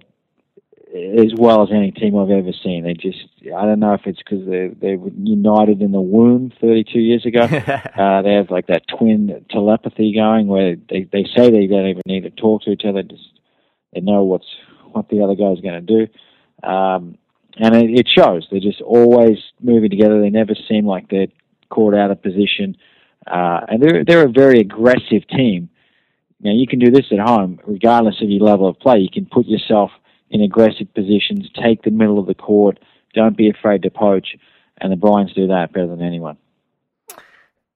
as 0.94 1.32
well 1.36 1.62
as 1.62 1.68
any 1.70 1.92
team 1.92 2.16
I've 2.16 2.30
ever 2.30 2.52
seen. 2.64 2.82
They 2.82 2.94
just, 2.94 3.24
I 3.56 3.64
don't 3.64 3.78
know 3.78 3.94
if 3.94 4.02
it's 4.06 4.18
because 4.18 4.44
they 4.46 4.68
they 4.68 4.96
were 4.96 5.10
united 5.16 5.82
in 5.82 5.92
the 5.92 6.00
womb 6.00 6.52
32 6.60 6.98
years 6.98 7.24
ago. 7.24 7.40
uh, 7.42 8.22
they 8.22 8.32
have 8.32 8.50
like 8.50 8.66
that 8.66 8.82
twin 8.88 9.44
telepathy 9.50 10.12
going 10.14 10.48
where 10.48 10.76
they, 10.88 11.08
they 11.12 11.24
say 11.36 11.50
they 11.50 11.66
don't 11.66 11.86
even 11.86 12.02
need 12.06 12.24
to 12.24 12.30
talk 12.30 12.62
to 12.62 12.70
each 12.70 12.84
other. 12.86 13.02
Just 13.02 13.22
they 13.94 14.00
know 14.00 14.24
what's 14.24 14.46
what 14.92 15.08
the 15.08 15.22
other 15.22 15.36
guy's 15.36 15.60
going 15.62 15.86
to 15.86 16.06
do, 16.06 16.68
um, 16.68 17.16
and 17.56 17.76
it, 17.76 18.00
it 18.00 18.08
shows. 18.08 18.48
They're 18.50 18.58
just 18.58 18.80
always 18.80 19.38
moving 19.60 19.90
together. 19.90 20.20
They 20.20 20.30
never 20.30 20.54
seem 20.68 20.86
like 20.86 21.08
they're 21.08 21.28
caught 21.68 21.94
out 21.94 22.10
of 22.10 22.20
position, 22.20 22.76
uh, 23.28 23.60
and 23.68 23.80
they're 23.80 24.04
they're 24.04 24.26
a 24.26 24.32
very 24.32 24.58
aggressive 24.58 25.28
team. 25.30 25.70
Now 26.40 26.52
you 26.52 26.66
can 26.66 26.78
do 26.78 26.90
this 26.90 27.06
at 27.12 27.18
home, 27.18 27.60
regardless 27.66 28.22
of 28.22 28.30
your 28.30 28.42
level 28.42 28.68
of 28.68 28.78
play. 28.78 28.98
You 28.98 29.10
can 29.12 29.26
put 29.26 29.46
yourself 29.46 29.90
in 30.30 30.42
aggressive 30.42 30.92
positions, 30.94 31.50
take 31.60 31.82
the 31.82 31.90
middle 31.90 32.18
of 32.18 32.26
the 32.26 32.34
court, 32.34 32.78
don't 33.14 33.36
be 33.36 33.50
afraid 33.50 33.82
to 33.82 33.90
poach, 33.90 34.36
and 34.78 34.92
the 34.92 34.96
Bryans 34.96 35.32
do 35.34 35.48
that 35.48 35.72
better 35.72 35.88
than 35.88 36.02
anyone. 36.02 36.38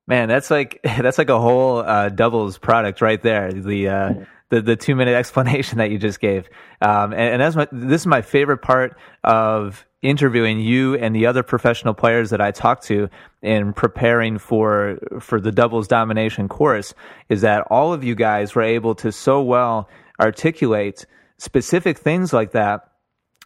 Man, 0.06 0.28
that's 0.28 0.50
like 0.50 0.80
that's 0.84 1.18
like 1.18 1.30
a 1.30 1.40
whole 1.40 1.78
uh, 1.78 2.08
doubles 2.08 2.58
product 2.58 3.00
right 3.00 3.20
there. 3.22 3.52
The 3.52 3.88
uh, 3.88 4.12
the 4.54 4.62
the 4.62 4.76
two 4.76 4.94
minute 4.94 5.14
explanation 5.22 5.78
that 5.78 5.90
you 5.90 5.98
just 5.98 6.20
gave, 6.20 6.48
um, 6.80 7.12
and, 7.12 7.42
and 7.42 7.54
my 7.54 7.68
this 7.72 8.02
is 8.02 8.06
my 8.06 8.22
favorite 8.22 8.58
part 8.58 8.96
of 9.22 9.84
interviewing 10.04 10.60
you 10.60 10.94
and 10.96 11.16
the 11.16 11.24
other 11.24 11.42
professional 11.42 11.94
players 11.94 12.28
that 12.28 12.40
I 12.40 12.50
talked 12.50 12.84
to 12.88 13.08
in 13.42 13.72
preparing 13.72 14.38
for 14.38 14.98
for 15.18 15.40
the 15.40 15.50
doubles 15.50 15.88
domination 15.88 16.46
course 16.46 16.94
is 17.30 17.40
that 17.40 17.62
all 17.70 17.94
of 17.94 18.04
you 18.04 18.14
guys 18.14 18.54
were 18.54 18.62
able 18.62 18.94
to 18.96 19.10
so 19.10 19.40
well 19.40 19.88
articulate 20.20 21.06
specific 21.38 21.98
things 21.98 22.34
like 22.34 22.52
that 22.52 22.90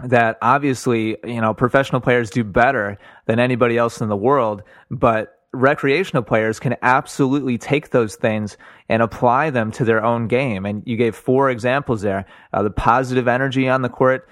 that 0.02 0.36
obviously 0.42 1.16
you 1.24 1.40
know 1.40 1.54
professional 1.54 2.00
players 2.00 2.28
do 2.28 2.42
better 2.42 2.98
than 3.26 3.38
anybody 3.38 3.78
else 3.78 4.00
in 4.00 4.08
the 4.08 4.16
world 4.16 4.62
but 4.90 5.37
recreational 5.52 6.22
players 6.22 6.60
can 6.60 6.76
absolutely 6.82 7.56
take 7.56 7.90
those 7.90 8.16
things 8.16 8.58
and 8.88 9.02
apply 9.02 9.48
them 9.50 9.70
to 9.72 9.84
their 9.84 10.04
own 10.04 10.28
game 10.28 10.66
and 10.66 10.82
you 10.84 10.96
gave 10.96 11.16
four 11.16 11.48
examples 11.48 12.02
there 12.02 12.26
uh, 12.52 12.62
the 12.62 12.70
positive 12.70 13.26
energy 13.26 13.66
on 13.66 13.80
the 13.80 13.88
court 13.88 14.28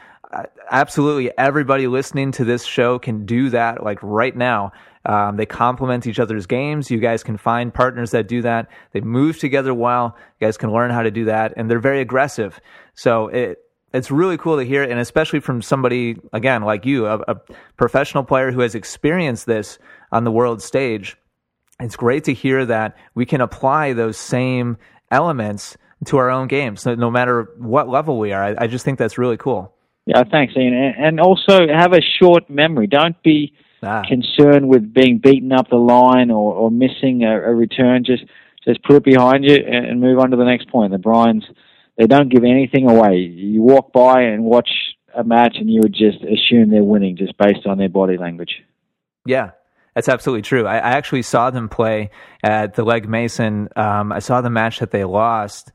absolutely 0.71 1.37
everybody 1.39 1.87
listening 1.87 2.33
to 2.33 2.45
this 2.45 2.65
show 2.65 2.99
can 2.99 3.27
do 3.27 3.51
that 3.51 3.83
like 3.83 3.99
right 4.03 4.37
now. 4.37 4.73
Um, 5.05 5.37
they 5.37 5.47
complement 5.47 6.07
each 6.07 6.19
other's 6.19 6.47
games. 6.47 6.91
You 6.91 6.99
guys 6.99 7.23
can 7.23 7.37
find 7.37 7.73
partners 7.73 8.11
that 8.11 8.27
do 8.27 8.43
that. 8.43 8.69
They 8.93 9.01
move 9.01 9.39
together 9.39 9.73
well. 9.73 10.17
You 10.41 10.47
guys 10.47 10.57
can 10.57 10.73
learn 10.73 10.91
how 10.91 11.03
to 11.03 11.13
do 11.13 11.27
that, 11.27 11.53
and 11.57 11.71
they're 11.71 11.79
very 11.79 12.01
aggressive. 12.01 12.61
So 12.95 13.29
it 13.29 13.59
it's 13.93 14.11
really 14.11 14.37
cool 14.37 14.57
to 14.57 14.65
hear, 14.65 14.83
and 14.83 14.99
especially 14.99 15.41
from 15.41 15.63
somebody 15.63 16.17
again 16.33 16.63
like 16.63 16.85
you, 16.85 17.07
a, 17.07 17.21
a 17.29 17.37
professional 17.77 18.25
player 18.25 18.51
who 18.51 18.61
has 18.61 18.75
experienced 18.75 19.47
this 19.47 19.79
on 20.13 20.25
the 20.25 20.33
world 20.33 20.63
stage. 20.63 21.17
It's 21.81 21.97
great 21.97 22.25
to 22.25 22.33
hear 22.33 22.65
that 22.67 22.97
we 23.15 23.27
can 23.27 23.41
apply 23.41 23.93
those 23.93 24.17
same 24.17 24.79
elements 25.11 25.77
to 26.07 26.19
our 26.19 26.31
own 26.31 26.49
games, 26.49 26.85
no, 26.87 26.95
no 26.95 27.11
matter 27.11 27.51
what 27.59 27.89
level 27.89 28.19
we 28.19 28.33
are. 28.33 28.43
I, 28.43 28.55
I, 28.59 28.67
just 28.67 28.85
think 28.85 28.99
that's 28.99 29.19
really 29.19 29.37
cool. 29.37 29.75
Yeah, 30.05 30.23
thanks, 30.31 30.55
Ian. 30.57 30.75
And 30.75 31.21
also 31.21 31.67
have 31.69 31.93
a 31.93 32.01
short 32.21 32.49
memory. 32.49 32.87
Don't 32.87 33.21
be 33.23 33.55
ah. 33.83 34.03
concerned 34.07 34.69
with 34.69 34.93
being 34.93 35.19
beaten 35.19 35.53
up 35.53 35.69
the 35.69 35.77
line 35.77 36.31
or, 36.31 36.55
or 36.55 36.71
missing 36.71 37.25
a, 37.25 37.51
a, 37.51 37.55
return. 37.55 38.05
Just 38.05 38.25
just 38.67 38.83
put 38.83 38.97
it 38.97 39.05
behind 39.05 39.45
you 39.45 39.57
and 39.57 40.01
move 40.01 40.19
on 40.19 40.31
to 40.31 40.37
the 40.37 40.45
next 40.45 40.69
point. 40.69 40.93
The 40.93 40.99
Bryans, 40.99 41.45
they 41.97 42.07
don't 42.07 42.29
give 42.29 42.45
anything 42.45 42.89
away. 42.91 43.17
You 43.17 43.63
walk 43.63 43.93
by 43.93 44.23
and 44.23 44.45
watch 44.45 44.69
a 45.15 45.25
match, 45.25 45.57
and 45.59 45.71
you 45.71 45.81
would 45.83 45.95
just 45.95 46.19
assume 46.23 46.71
they're 46.71 46.85
winning 46.85 47.17
just 47.17 47.37
based 47.39 47.67
on 47.67 47.79
their 47.79 47.89
body 47.89 48.17
language. 48.17 48.63
Yeah, 49.25 49.53
that's 49.97 50.11
absolutely 50.11 50.43
true. 50.43 50.67
I, 50.67 50.77
I, 50.77 50.91
actually 50.91 51.23
saw 51.23 51.49
them 51.49 51.71
play 51.71 52.11
at 52.45 52.75
the 52.75 52.85
Legg 52.85 53.09
Mason. 53.09 53.71
Um, 53.77 54.13
I 54.13 54.19
saw 54.19 54.43
the 54.43 54.51
match 54.51 54.81
that 54.81 54.91
they 54.91 55.05
lost. 55.05 55.73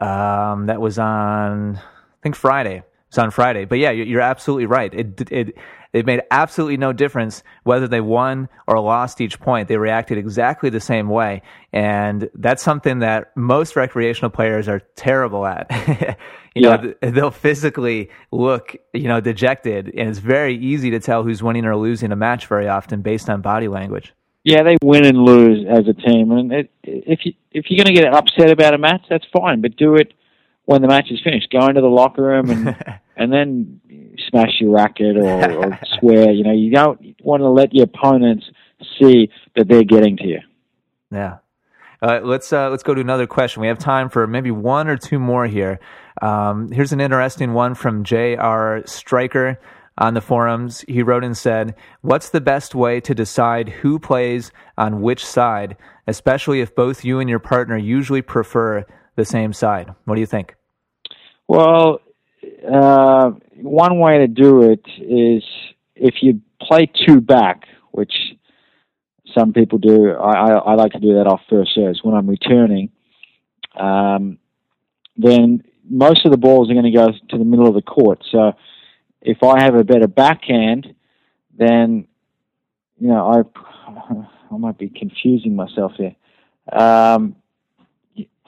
Um, 0.00 0.66
that 0.66 0.80
was 0.80 0.96
on, 0.96 1.76
I 1.76 1.80
think 2.22 2.36
Friday. 2.36 2.84
It's 3.08 3.18
on 3.18 3.32
Friday. 3.32 3.64
But 3.64 3.80
yeah, 3.80 3.90
you're 3.90 4.20
absolutely 4.20 4.66
right. 4.66 4.94
It 4.94 5.30
it 5.30 5.56
it 5.92 6.06
made 6.06 6.22
absolutely 6.30 6.76
no 6.76 6.92
difference 6.92 7.42
whether 7.64 7.86
they 7.86 8.00
won 8.00 8.48
or 8.66 8.78
lost 8.80 9.20
each 9.20 9.40
point. 9.40 9.68
They 9.68 9.76
reacted 9.76 10.18
exactly 10.18 10.70
the 10.70 10.80
same 10.80 11.08
way, 11.08 11.42
and 11.72 12.28
that's 12.34 12.62
something 12.62 13.00
that 13.00 13.36
most 13.36 13.76
recreational 13.76 14.30
players 14.30 14.68
are 14.68 14.80
terrible 14.96 15.46
at. 15.46 16.16
you 16.54 16.68
yeah. 16.68 16.76
know, 16.76 17.10
they'll 17.10 17.30
physically 17.30 18.10
look, 18.30 18.76
you 18.92 19.08
know, 19.08 19.20
dejected, 19.20 19.88
and 19.88 20.08
it's 20.08 20.20
very 20.20 20.56
easy 20.56 20.90
to 20.90 21.00
tell 21.00 21.24
who's 21.24 21.42
winning 21.42 21.64
or 21.64 21.76
losing 21.76 22.12
a 22.12 22.16
match 22.16 22.46
very 22.46 22.68
often 22.68 23.02
based 23.02 23.28
on 23.28 23.40
body 23.40 23.68
language. 23.68 24.14
Yeah, 24.44 24.62
they 24.62 24.76
win 24.82 25.04
and 25.04 25.18
lose 25.18 25.66
as 25.68 25.88
a 25.88 25.94
team, 25.94 26.30
and 26.30 26.52
it, 26.52 26.70
if 26.82 27.20
you 27.24 27.32
if 27.50 27.66
you're 27.68 27.82
going 27.82 27.94
to 27.94 28.00
get 28.00 28.12
upset 28.12 28.50
about 28.50 28.74
a 28.74 28.78
match, 28.78 29.02
that's 29.08 29.24
fine, 29.32 29.62
but 29.62 29.76
do 29.76 29.96
it 29.96 30.12
when 30.66 30.82
the 30.82 30.88
match 30.88 31.10
is 31.10 31.20
finished. 31.24 31.50
Go 31.50 31.66
into 31.66 31.80
the 31.80 31.88
locker 31.88 32.22
room 32.22 32.50
and 32.50 32.76
and 33.16 33.32
then 33.32 33.80
smash 34.28 34.60
your 34.60 34.70
racket 34.70 35.16
or, 35.16 35.52
or 35.52 35.78
swear. 35.98 36.30
You 36.30 36.44
know, 36.44 36.52
you 36.52 36.70
don't 36.70 37.16
want 37.22 37.40
to 37.40 37.48
let 37.48 37.74
your 37.74 37.84
opponents 37.84 38.46
see 39.00 39.30
that 39.56 39.66
they're 39.66 39.82
getting 39.82 40.16
to 40.18 40.26
you. 40.26 40.40
Yeah. 41.10 41.38
Uh, 42.04 42.20
let's 42.22 42.52
uh, 42.52 42.68
let's 42.68 42.82
go 42.82 42.92
to 42.92 43.00
another 43.00 43.26
question. 43.26 43.62
We 43.62 43.68
have 43.68 43.78
time 43.78 44.10
for 44.10 44.26
maybe 44.26 44.50
one 44.50 44.88
or 44.88 44.98
two 44.98 45.18
more 45.18 45.46
here. 45.46 45.80
Um, 46.20 46.70
here's 46.70 46.92
an 46.92 47.00
interesting 47.00 47.54
one 47.54 47.74
from 47.74 48.04
J.R. 48.04 48.82
Striker 48.84 49.58
on 49.96 50.12
the 50.12 50.20
forums. 50.20 50.84
He 50.86 51.02
wrote 51.02 51.24
and 51.24 51.34
said, 51.34 51.74
"What's 52.02 52.28
the 52.28 52.42
best 52.42 52.74
way 52.74 53.00
to 53.00 53.14
decide 53.14 53.70
who 53.70 53.98
plays 53.98 54.52
on 54.76 55.00
which 55.00 55.24
side, 55.24 55.78
especially 56.06 56.60
if 56.60 56.74
both 56.74 57.06
you 57.06 57.20
and 57.20 57.30
your 57.30 57.38
partner 57.38 57.78
usually 57.78 58.20
prefer 58.20 58.84
the 59.16 59.24
same 59.24 59.54
side? 59.54 59.94
What 60.04 60.16
do 60.16 60.20
you 60.20 60.26
think?" 60.26 60.56
Well, 61.48 62.00
uh, 62.70 63.30
one 63.56 63.98
way 63.98 64.18
to 64.18 64.26
do 64.26 64.70
it 64.70 64.84
is 64.98 65.42
if 65.96 66.16
you 66.20 66.42
play 66.60 66.90
two 67.06 67.22
back, 67.22 67.62
which 67.92 68.12
some 69.36 69.52
people 69.52 69.78
do. 69.78 70.12
I, 70.12 70.32
I, 70.32 70.50
I 70.52 70.74
like 70.74 70.92
to 70.92 71.00
do 71.00 71.14
that 71.14 71.26
off 71.26 71.40
first 71.50 71.74
serves 71.74 72.00
when 72.02 72.14
I'm 72.14 72.28
returning. 72.28 72.90
Um, 73.78 74.38
then 75.16 75.64
most 75.88 76.24
of 76.24 76.32
the 76.32 76.38
balls 76.38 76.70
are 76.70 76.74
going 76.74 76.90
to 76.90 76.96
go 76.96 77.08
to 77.08 77.38
the 77.38 77.44
middle 77.44 77.68
of 77.68 77.74
the 77.74 77.82
court. 77.82 78.24
So 78.30 78.52
if 79.20 79.42
I 79.42 79.62
have 79.62 79.74
a 79.74 79.84
better 79.84 80.08
backhand, 80.08 80.94
then 81.56 82.06
you 82.98 83.08
know 83.08 83.26
I 83.26 84.24
I 84.54 84.56
might 84.56 84.78
be 84.78 84.88
confusing 84.88 85.56
myself 85.56 85.92
here. 85.96 86.14
Um, 86.72 87.36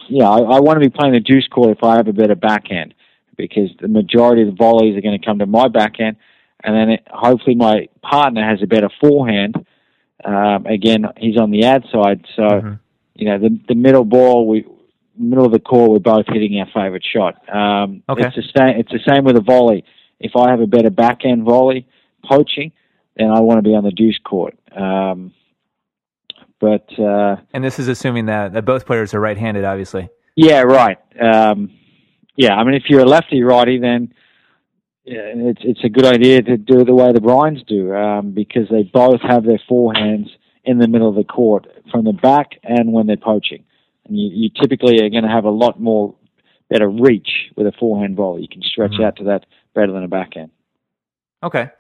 yeah, 0.09 0.29
I, 0.29 0.39
I 0.39 0.61
want 0.61 0.81
to 0.81 0.89
be 0.89 0.95
playing 0.95 1.15
the 1.15 1.21
deuce 1.21 1.49
court 1.49 1.77
if 1.77 1.83
I 1.83 1.97
have 1.97 2.09
a 2.09 2.13
better 2.13 2.37
backhand 2.37 2.95
because 3.37 3.71
the 3.81 3.89
majority 3.89 4.43
of 4.43 4.49
the 4.49 4.55
volleys 4.55 4.97
are 4.97 5.01
going 5.01 5.19
to 5.19 5.25
come 5.25 5.41
to 5.41 5.47
my 5.47 5.69
backhand, 5.69 6.17
and 6.63 6.75
then 6.75 6.91
it, 6.91 7.07
hopefully 7.11 7.55
my 7.55 7.89
partner 8.03 8.49
has 8.49 8.63
a 8.63 8.67
better 8.67 8.89
forehand. 9.01 9.67
Um, 10.25 10.67
again, 10.67 11.05
he's 11.19 11.39
on 11.39 11.51
the 11.51 11.65
ad 11.65 11.85
side, 11.93 12.25
so 12.35 12.43
mm-hmm. 12.43 12.73
you 13.15 13.27
know 13.27 13.39
the 13.39 13.59
the 13.69 13.75
middle 13.75 14.05
ball, 14.05 14.47
we 14.49 14.65
middle 15.19 15.45
of 15.45 15.53
the 15.53 15.59
court, 15.61 15.91
we're 15.91 15.99
both 15.99 16.27
hitting 16.29 16.59
our 16.61 16.67
favourite 16.67 17.05
shot. 17.05 17.37
Um, 17.49 18.03
okay. 18.09 18.27
It's 18.27 18.37
the 18.37 18.43
same. 18.57 18.81
It's 18.81 18.93
the 18.93 19.01
same 19.07 19.25
with 19.25 19.37
a 19.37 19.41
volley. 19.41 19.85
If 20.21 20.33
I 20.37 20.51
have 20.51 20.61
a 20.61 20.67
better 20.67 20.91
backhand 20.91 21.45
volley 21.45 21.87
poaching, 22.25 22.73
then 23.17 23.31
I 23.31 23.41
want 23.41 23.59
to 23.59 23.63
be 23.63 23.75
on 23.75 23.85
the 23.85 23.91
deuce 23.91 24.19
court. 24.25 24.59
Um, 24.75 25.33
but 26.61 26.87
uh, 26.99 27.37
and 27.53 27.63
this 27.63 27.79
is 27.79 27.89
assuming 27.89 28.27
that, 28.27 28.55
that 28.55 28.65
both 28.65 28.87
players 28.87 29.15
are 29.15 29.21
right-handed, 29.21 29.65
obviously. 29.65 30.09
Yeah, 30.37 30.63
right. 30.63 30.99
Um, 31.21 31.71
yeah, 32.37 32.55
I 32.55 32.65
mean, 32.65 32.75
if 32.75 32.85
you're 32.89 33.01
a 33.01 33.07
lefty 33.07 33.43
righty, 33.43 33.79
then 33.79 34.13
yeah, 35.07 35.33
it's 35.35 35.61
it's 35.63 35.85
a 35.85 35.89
good 35.89 36.05
idea 36.05 36.43
to 36.43 36.57
do 36.57 36.81
it 36.81 36.87
the 36.87 36.95
way 36.95 37.13
the 37.13 37.21
Bryans 37.21 37.63
do 37.67 37.95
um, 37.95 38.33
because 38.33 38.69
they 38.71 38.83
both 38.83 39.21
have 39.23 39.45
their 39.45 39.61
forehands 39.71 40.29
in 40.65 40.79
the 40.79 40.89
middle 40.89 41.09
of 41.09 41.15
the 41.15 41.25
court 41.25 41.67
from 41.93 42.05
the 42.05 42.13
back 42.13 42.59
and 42.65 42.93
when 42.93 43.07
they're 43.07 43.17
poaching, 43.17 43.65
and 44.05 44.19
you, 44.19 44.31
you 44.35 44.51
typically 44.61 44.97
are 45.01 45.09
going 45.09 45.23
to 45.23 45.31
have 45.31 45.45
a 45.45 45.51
lot 45.51 45.81
more 45.81 46.17
better 46.69 46.89
reach 46.89 47.53
with 47.57 47.69
a 47.69 47.73
forehand 47.79 48.17
volley. 48.17 48.43
You 48.43 48.49
can 48.49 48.63
stretch 48.63 48.93
mm-hmm. 48.93 49.05
out 49.05 49.17
to 49.17 49.25
that 49.25 49.47
better 49.77 49.93
than 49.93 50.03
a 50.03 50.09
backhand. 50.09 50.51
Okay. 51.43 51.71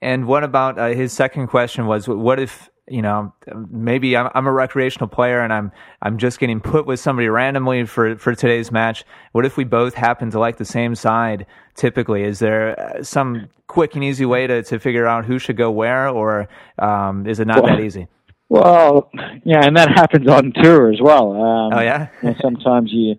And 0.00 0.28
what 0.28 0.44
about 0.44 0.78
uh, 0.78 0.88
his 0.88 1.12
second 1.12 1.48
question 1.48 1.86
was 1.86 2.06
what 2.06 2.38
if 2.38 2.70
you 2.90 3.02
know, 3.02 3.32
maybe 3.70 4.16
I'm, 4.16 4.30
I'm, 4.34 4.46
a 4.46 4.52
recreational 4.52 5.08
player 5.08 5.40
and 5.40 5.52
I'm 5.52 5.72
I'm 6.02 6.18
just 6.18 6.38
getting 6.38 6.60
put 6.60 6.86
with 6.86 7.00
somebody 7.00 7.28
randomly 7.28 7.84
for 7.86 8.16
for 8.16 8.34
today's 8.34 8.70
match. 8.72 9.04
What 9.32 9.44
if 9.44 9.56
we 9.56 9.64
both 9.64 9.94
happen 9.94 10.30
to 10.30 10.38
like 10.38 10.56
the 10.56 10.64
same 10.64 10.94
side? 10.94 11.46
Typically, 11.74 12.22
is 12.22 12.38
there 12.38 12.78
uh, 12.78 13.02
some 13.02 13.48
quick 13.66 13.94
and 13.94 14.04
easy 14.04 14.24
way 14.24 14.46
to 14.46 14.62
to 14.64 14.78
figure 14.78 15.06
out 15.06 15.24
who 15.24 15.38
should 15.38 15.56
go 15.56 15.70
where, 15.70 16.08
or 16.08 16.48
um, 16.78 17.26
is 17.26 17.40
it 17.40 17.46
not 17.46 17.62
well, 17.62 17.76
that 17.76 17.82
easy? 17.82 18.08
Well, 18.48 19.10
yeah, 19.44 19.64
and 19.64 19.76
that 19.76 19.88
happens 19.90 20.28
on 20.28 20.52
tour 20.52 20.92
as 20.92 21.00
well. 21.00 21.32
Um, 21.32 21.72
oh 21.74 21.80
yeah. 21.80 22.08
you 22.22 22.30
know, 22.30 22.36
sometimes 22.40 22.90
you 22.92 23.16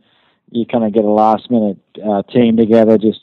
you 0.51 0.65
kind 0.65 0.83
of 0.83 0.93
get 0.93 1.03
a 1.03 1.09
last 1.09 1.49
minute 1.51 1.77
uh, 2.03 2.23
team 2.23 2.57
together 2.57 2.97
just 2.97 3.19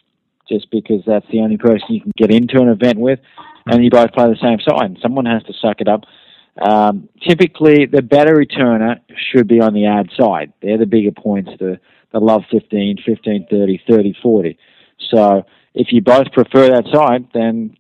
just 0.49 0.71
because 0.71 1.03
that's 1.07 1.27
the 1.33 1.41
only 1.41 1.57
person 1.57 1.87
you 1.89 2.01
can 2.01 2.13
get 2.17 2.31
into 2.31 2.61
an 2.61 2.69
event 2.69 2.99
with, 2.99 3.19
and 3.67 3.83
you 3.83 3.91
both 3.91 4.13
play 4.13 4.29
the 4.29 4.39
same 4.41 4.61
side. 4.61 4.97
Someone 5.03 5.27
has 5.27 5.43
to 5.45 5.53
suck 5.61 5.81
it 5.81 5.89
up 5.89 6.05
um, 6.61 7.09
typically, 7.27 7.87
the 7.87 8.03
better 8.03 8.35
returner 8.35 9.01
should 9.31 9.47
be 9.49 9.61
on 9.61 9.75
the 9.75 9.87
ad 9.87 10.09
side. 10.19 10.53
They're 10.62 10.79
the 10.79 10.87
bigger 10.87 11.12
points, 11.12 11.51
the, 11.59 11.79
the 12.12 12.21
love 12.21 12.42
15, 12.51 12.99
15, 13.05 13.47
30, 13.51 13.83
30, 13.88 14.16
40. 14.23 14.59
So 15.11 15.45
if 15.75 15.88
you 15.92 16.01
both 16.01 16.33
prefer 16.33 16.69
that 16.69 16.85
side, 16.92 17.29
then 17.35 17.77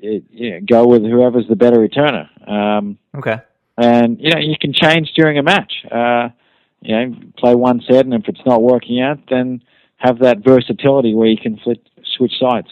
it, 0.00 0.24
you 0.30 0.50
know, 0.52 0.60
go 0.66 0.86
with 0.86 1.02
whoever's 1.02 1.48
the 1.48 1.56
better 1.56 1.78
returner. 1.78 2.28
Um, 2.48 2.98
okay. 3.16 3.38
And, 3.76 4.20
you 4.20 4.30
know, 4.30 4.38
you 4.38 4.54
can 4.60 4.72
change 4.72 5.12
during 5.16 5.38
a 5.38 5.42
match. 5.42 5.72
Uh, 5.90 6.28
you 6.80 6.94
know, 6.94 7.16
play 7.38 7.54
one 7.54 7.80
set, 7.88 8.04
and 8.04 8.14
if 8.14 8.28
it's 8.28 8.44
not 8.46 8.62
working 8.62 9.00
out, 9.00 9.18
then 9.30 9.62
have 9.96 10.18
that 10.20 10.44
versatility 10.44 11.14
where 11.14 11.26
you 11.26 11.38
can 11.38 11.56
flip, 11.56 11.82
switch 12.16 12.34
sides. 12.38 12.68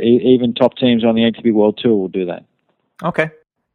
E- 0.00 0.34
even 0.34 0.54
top 0.54 0.76
teams 0.76 1.04
on 1.04 1.16
the 1.16 1.22
ATP 1.22 1.52
World 1.52 1.78
Tour 1.82 1.96
will 1.96 2.08
do 2.08 2.26
that. 2.26 2.44
Okay. 3.02 3.30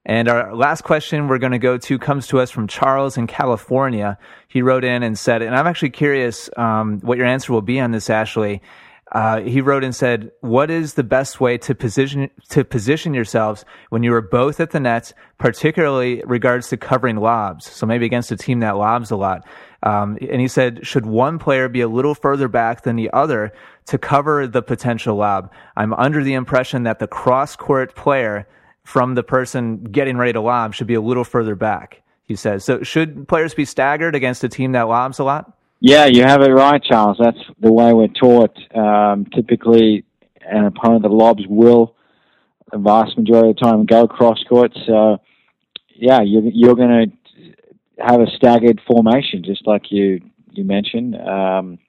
And 0.05 0.27
our 0.27 0.53
last 0.53 0.83
question 0.83 1.27
we're 1.27 1.37
going 1.37 1.53
to 1.53 1.59
go 1.59 1.77
to 1.77 1.97
comes 1.97 2.27
to 2.27 2.39
us 2.39 2.51
from 2.51 2.67
Charles 2.67 3.17
in 3.17 3.25
California. 3.27 4.17
He 4.49 4.61
wrote 4.61 4.83
in 4.83 5.01
and 5.01 5.17
said, 5.17 5.41
and 5.41 5.55
I'm 5.55 5.65
actually 5.65 5.91
curious 5.91 6.49
um, 6.57 6.99
what 6.99 7.17
your 7.17 7.27
answer 7.27 7.53
will 7.53 7.61
be 7.61 7.79
on 7.79 7.91
this, 7.91 8.09
Ashley. 8.09 8.61
Uh, 9.13 9.41
he 9.41 9.61
wrote 9.61 9.83
and 9.83 9.95
said, 9.95 10.31
"What 10.41 10.71
is 10.71 10.95
the 10.95 11.03
best 11.03 11.39
way 11.39 11.57
to 11.59 11.75
position 11.75 12.31
to 12.49 12.65
position 12.65 13.13
yourselves 13.13 13.63
when 13.89 14.01
you 14.01 14.11
are 14.13 14.21
both 14.21 14.59
at 14.59 14.71
the 14.71 14.79
net, 14.79 15.13
particularly 15.37 16.23
regards 16.25 16.69
to 16.69 16.77
covering 16.77 17.17
lobs? 17.17 17.69
So 17.69 17.85
maybe 17.85 18.07
against 18.07 18.31
a 18.31 18.37
team 18.37 18.61
that 18.61 18.75
lobs 18.75 19.11
a 19.11 19.15
lot." 19.15 19.45
Um, 19.83 20.17
and 20.19 20.41
he 20.41 20.47
said, 20.47 20.87
"Should 20.87 21.05
one 21.05 21.37
player 21.37 21.69
be 21.69 21.81
a 21.81 21.87
little 21.87 22.15
further 22.15 22.47
back 22.47 22.81
than 22.83 22.95
the 22.95 23.11
other 23.13 23.53
to 23.85 23.99
cover 23.99 24.47
the 24.47 24.63
potential 24.63 25.15
lob? 25.15 25.51
I'm 25.75 25.93
under 25.93 26.23
the 26.23 26.33
impression 26.33 26.81
that 26.83 26.97
the 26.97 27.07
cross 27.07 27.55
court 27.55 27.95
player." 27.95 28.47
From 28.83 29.15
the 29.15 29.23
person 29.23 29.83
getting 29.83 30.17
ready 30.17 30.33
to 30.33 30.41
lob 30.41 30.73
should 30.73 30.87
be 30.87 30.93
a 30.93 31.01
little 31.01 31.23
further 31.23 31.55
back, 31.55 32.01
he 32.25 32.35
says. 32.35 32.63
So 32.63 32.83
should 32.83 33.27
players 33.27 33.53
be 33.53 33.65
staggered 33.65 34.15
against 34.15 34.43
a 34.43 34.49
team 34.49 34.73
that 34.73 34.83
lobs 34.87 35.19
a 35.19 35.23
lot? 35.23 35.57
Yeah, 35.79 36.05
you 36.05 36.23
have 36.23 36.41
it 36.41 36.51
right, 36.51 36.81
Charles. 36.81 37.17
That's 37.19 37.39
the 37.59 37.71
way 37.71 37.93
we're 37.93 38.07
taught. 38.07 38.57
Um, 38.73 39.25
typically, 39.25 40.05
an 40.41 40.65
opponent, 40.65 41.03
that 41.03 41.09
lobs 41.09 41.43
will, 41.47 41.95
the 42.71 42.77
vast 42.77 43.17
majority 43.17 43.49
of 43.49 43.55
the 43.57 43.61
time, 43.61 43.85
go 43.85 44.07
cross 44.07 44.41
court. 44.47 44.71
So, 44.85 45.17
yeah, 45.95 46.21
you're, 46.21 46.43
you're 46.43 46.75
going 46.75 47.11
to 47.11 48.03
have 48.03 48.21
a 48.21 48.27
staggered 48.35 48.81
formation, 48.87 49.43
just 49.43 49.67
like 49.67 49.91
you, 49.91 50.21
you 50.51 50.63
mentioned, 50.63 51.15
um, 51.15 51.79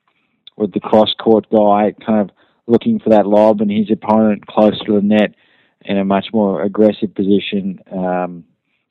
with 0.56 0.72
the 0.72 0.80
cross 0.80 1.12
court 1.18 1.46
guy 1.50 1.94
kind 2.04 2.20
of 2.20 2.30
looking 2.66 2.98
for 2.98 3.10
that 3.10 3.26
lob 3.26 3.60
and 3.60 3.70
his 3.70 3.90
opponent 3.90 4.46
close 4.46 4.78
to 4.86 4.94
the 4.94 5.02
net 5.02 5.34
in 5.84 5.98
a 5.98 6.04
much 6.04 6.26
more 6.32 6.62
aggressive 6.62 7.14
position, 7.14 7.80
um, 7.92 8.44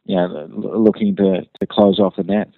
you 0.05 0.15
know, 0.15 0.47
looking 0.51 1.15
to, 1.15 1.41
to 1.59 1.67
close 1.67 1.99
off 1.99 2.15
the 2.15 2.23
net. 2.23 2.49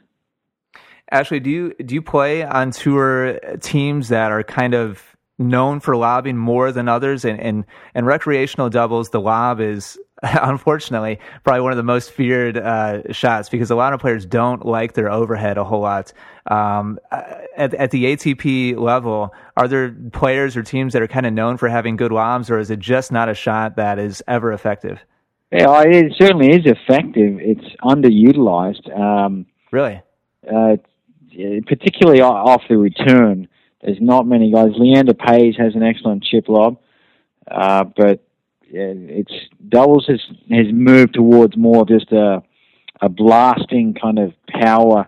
Ashley, 1.12 1.40
do 1.40 1.50
you 1.50 1.74
do 1.86 1.94
you 1.94 2.02
play 2.02 2.44
on 2.44 2.72
tour 2.72 3.40
teams 3.62 4.10
that 4.10 4.32
are 4.32 4.44
kind 4.44 4.74
of 4.74 5.16
known 5.38 5.80
for 5.80 5.96
lobbing 5.96 6.36
more 6.36 6.72
than 6.72 6.90
others? 6.90 7.24
And 7.24 7.40
and, 7.40 7.66
and 7.94 8.08
recreational 8.08 8.70
doubles, 8.70 9.12
the 9.12 9.22
lob 9.22 9.62
is 9.62 10.00
unfortunately 10.24 11.20
probably 11.44 11.62
one 11.62 11.72
of 11.72 11.78
the 11.78 11.84
most 11.84 12.12
feared 12.12 12.58
uh, 12.58 13.12
shots 13.14 13.50
because 13.50 13.70
a 13.70 13.76
lot 13.76 13.94
of 13.94 14.00
players 14.00 14.26
don't 14.26 14.66
like 14.66 14.94
their 14.94 15.12
overhead 15.12 15.58
a 15.58 15.64
whole 15.64 15.82
lot. 15.82 16.12
Um, 16.48 17.00
at, 17.12 17.74
at 17.74 17.92
the 17.92 18.06
ATP 18.06 18.78
level, 18.78 19.34
are 19.58 19.68
there 19.68 19.96
players 20.12 20.56
or 20.56 20.62
teams 20.62 20.94
that 20.94 21.02
are 21.02 21.08
kind 21.08 21.26
of 21.26 21.34
known 21.34 21.58
for 21.58 21.68
having 21.70 21.96
good 21.96 22.12
lobs, 22.12 22.52
or 22.52 22.60
is 22.60 22.70
it 22.70 22.80
just 22.80 23.12
not 23.12 23.30
a 23.30 23.34
shot 23.34 23.78
that 23.78 23.98
is 23.98 24.24
ever 24.28 24.54
effective? 24.54 25.00
Yeah, 25.52 25.84
it 25.86 26.14
certainly 26.18 26.52
is 26.52 26.66
effective. 26.66 27.40
It's 27.40 27.66
underutilized. 27.82 28.96
Um, 28.98 29.46
really? 29.72 30.02
Uh, 30.48 30.78
particularly 31.68 32.22
off 32.22 32.62
the 32.70 32.78
return. 32.78 33.48
There's 33.82 33.98
not 34.02 34.28
many 34.28 34.52
guys. 34.52 34.72
Leander 34.78 35.14
Paes 35.14 35.60
has 35.60 35.76
an 35.76 35.84
excellent 35.84 36.24
chip 36.24 36.48
lob, 36.48 36.80
uh, 37.50 37.84
but 37.84 38.22
it's 38.64 39.32
doubles 39.70 40.06
has 40.08 40.22
has 40.50 40.68
moved 40.72 41.14
towards 41.14 41.56
more 41.56 41.86
just 41.86 42.12
a 42.12 42.42
a 43.02 43.10
blasting 43.10 43.94
kind 43.94 44.20
of 44.20 44.34
power 44.48 45.08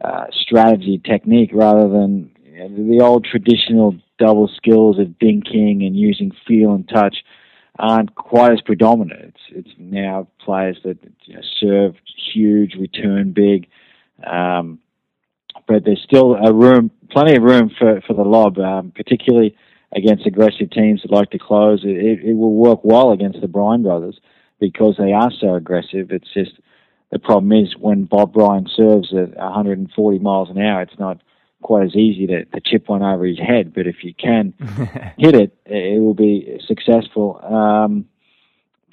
uh, 0.00 0.26
strategy 0.32 1.00
technique 1.04 1.50
rather 1.52 1.88
than 1.88 2.30
you 2.44 2.68
know, 2.68 2.68
the 2.68 3.04
old 3.04 3.24
traditional 3.24 3.96
double 4.18 4.48
skills 4.48 4.98
of 4.98 5.06
dinking 5.20 5.86
and 5.86 5.96
using 5.96 6.32
feel 6.46 6.72
and 6.72 6.88
touch 6.88 7.18
aren't 7.78 8.14
quite 8.14 8.52
as 8.52 8.60
predominant. 8.60 9.34
It's 9.50 9.68
it's 9.68 9.78
now 9.78 10.28
players 10.44 10.78
that 10.84 10.98
you 11.24 11.34
know, 11.34 11.42
serve 11.60 11.94
huge, 12.32 12.74
return 12.74 13.32
big. 13.32 13.68
Um, 14.26 14.80
but 15.66 15.84
there's 15.84 16.02
still 16.02 16.34
a 16.34 16.52
room, 16.52 16.90
plenty 17.10 17.36
of 17.36 17.42
room 17.42 17.70
for, 17.78 18.00
for 18.06 18.14
the 18.14 18.22
lob, 18.22 18.58
um, 18.58 18.92
particularly 18.94 19.56
against 19.94 20.26
aggressive 20.26 20.70
teams 20.70 21.02
that 21.02 21.10
like 21.10 21.30
to 21.30 21.38
close. 21.38 21.82
It, 21.84 22.24
it 22.24 22.34
will 22.34 22.54
work 22.54 22.80
well 22.82 23.12
against 23.12 23.40
the 23.40 23.48
Bryan 23.48 23.82
brothers 23.82 24.18
because 24.60 24.96
they 24.98 25.12
are 25.12 25.30
so 25.40 25.54
aggressive. 25.54 26.10
It's 26.10 26.32
just 26.34 26.52
the 27.10 27.18
problem 27.18 27.52
is 27.52 27.74
when 27.78 28.04
Bob 28.04 28.32
Bryan 28.34 28.66
serves 28.74 29.12
at 29.14 29.36
140 29.36 30.18
miles 30.18 30.50
an 30.50 30.58
hour, 30.58 30.82
it's 30.82 30.98
not 30.98 31.20
quite 31.62 31.84
as 31.84 31.96
easy 31.96 32.26
to, 32.26 32.44
to 32.44 32.60
chip 32.60 32.88
one 32.88 33.02
over 33.02 33.24
his 33.24 33.38
head. 33.38 33.72
But 33.74 33.86
if 33.86 33.96
you 34.02 34.14
can 34.14 34.54
hit 35.18 35.34
it, 35.34 35.56
it 35.64 36.00
will 36.00 36.14
be 36.14 36.60
successful. 36.66 37.40
Um, 37.42 38.06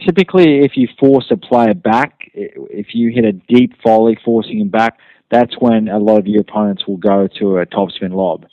typically, 0.03 0.59
if 0.59 0.77
you 0.77 0.87
force 0.99 1.27
a 1.29 1.37
player 1.37 1.73
back, 1.73 2.31
if 2.33 2.95
you 2.95 3.11
hit 3.11 3.25
a 3.25 3.33
deep 3.33 3.73
volley 3.83 4.17
forcing 4.23 4.59
him 4.59 4.69
back, 4.69 4.97
that's 5.29 5.55
when 5.59 5.89
a 5.89 5.99
lot 5.99 6.19
of 6.19 6.27
your 6.27 6.41
opponents 6.41 6.87
will 6.87 6.97
go 6.97 7.27
to 7.39 7.57
a 7.57 7.65
topspin 7.65 8.13
lob, 8.13 8.45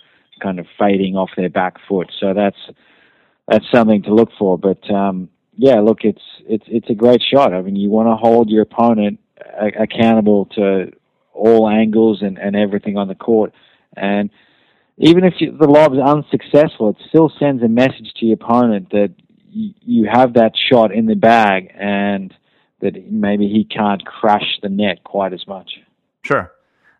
kind 0.42 0.58
of 0.58 0.66
fading 0.78 1.16
off 1.16 1.30
their 1.36 1.50
back 1.50 1.76
foot. 1.88 2.10
So 2.18 2.34
that's 2.34 2.56
that's 3.46 3.64
something 3.72 4.02
to 4.04 4.14
look 4.14 4.30
for. 4.38 4.58
But 4.58 4.90
um, 4.90 5.28
yeah, 5.56 5.80
look, 5.80 5.98
it's 6.02 6.22
it's 6.48 6.64
it's 6.66 6.90
a 6.90 6.94
great 6.94 7.22
shot. 7.22 7.52
I 7.52 7.60
mean, 7.62 7.76
you 7.76 7.90
want 7.90 8.08
to 8.08 8.16
hold 8.16 8.48
your 8.48 8.62
opponent 8.62 9.20
accountable 9.78 10.46
to 10.54 10.92
all 11.32 11.68
angles 11.68 12.22
and, 12.22 12.38
and 12.38 12.56
everything 12.56 12.96
on 12.96 13.08
the 13.08 13.14
court, 13.14 13.52
and 13.96 14.30
even 14.98 15.24
if 15.24 15.34
you, 15.38 15.56
the 15.56 15.66
lob 15.66 15.94
is 15.94 16.00
unsuccessful, 16.00 16.90
it 16.90 16.96
still 17.08 17.32
sends 17.38 17.62
a 17.62 17.68
message 17.68 18.12
to 18.16 18.26
your 18.26 18.34
opponent 18.34 18.90
that 18.90 19.14
y- 19.54 19.74
you 19.80 20.08
have 20.10 20.34
that 20.34 20.52
shot 20.70 20.92
in 20.92 21.06
the 21.06 21.14
bag 21.14 21.72
and 21.78 22.34
that 22.80 23.10
maybe 23.10 23.48
he 23.48 23.64
can't 23.64 24.04
crash 24.04 24.58
the 24.62 24.68
net 24.68 25.02
quite 25.04 25.32
as 25.32 25.46
much. 25.46 25.70
Sure. 26.22 26.52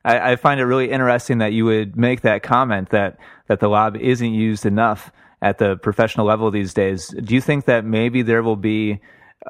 I, 0.04 0.32
I, 0.32 0.36
find 0.36 0.58
it 0.58 0.64
really 0.64 0.90
interesting 0.90 1.38
that 1.38 1.52
you 1.52 1.64
would 1.64 1.96
make 1.96 2.22
that 2.22 2.42
comment 2.42 2.90
that 2.90 3.18
that 3.46 3.60
the 3.60 3.68
lob 3.68 3.96
isn't 3.96 4.32
used 4.32 4.66
enough 4.66 5.12
at 5.40 5.58
the 5.58 5.76
professional 5.76 6.26
level 6.26 6.50
these 6.50 6.74
days. 6.74 7.08
Do 7.08 7.34
you 7.34 7.40
think 7.40 7.66
that 7.66 7.84
maybe 7.84 8.22
there 8.22 8.42
will 8.42 8.56
be 8.56 9.00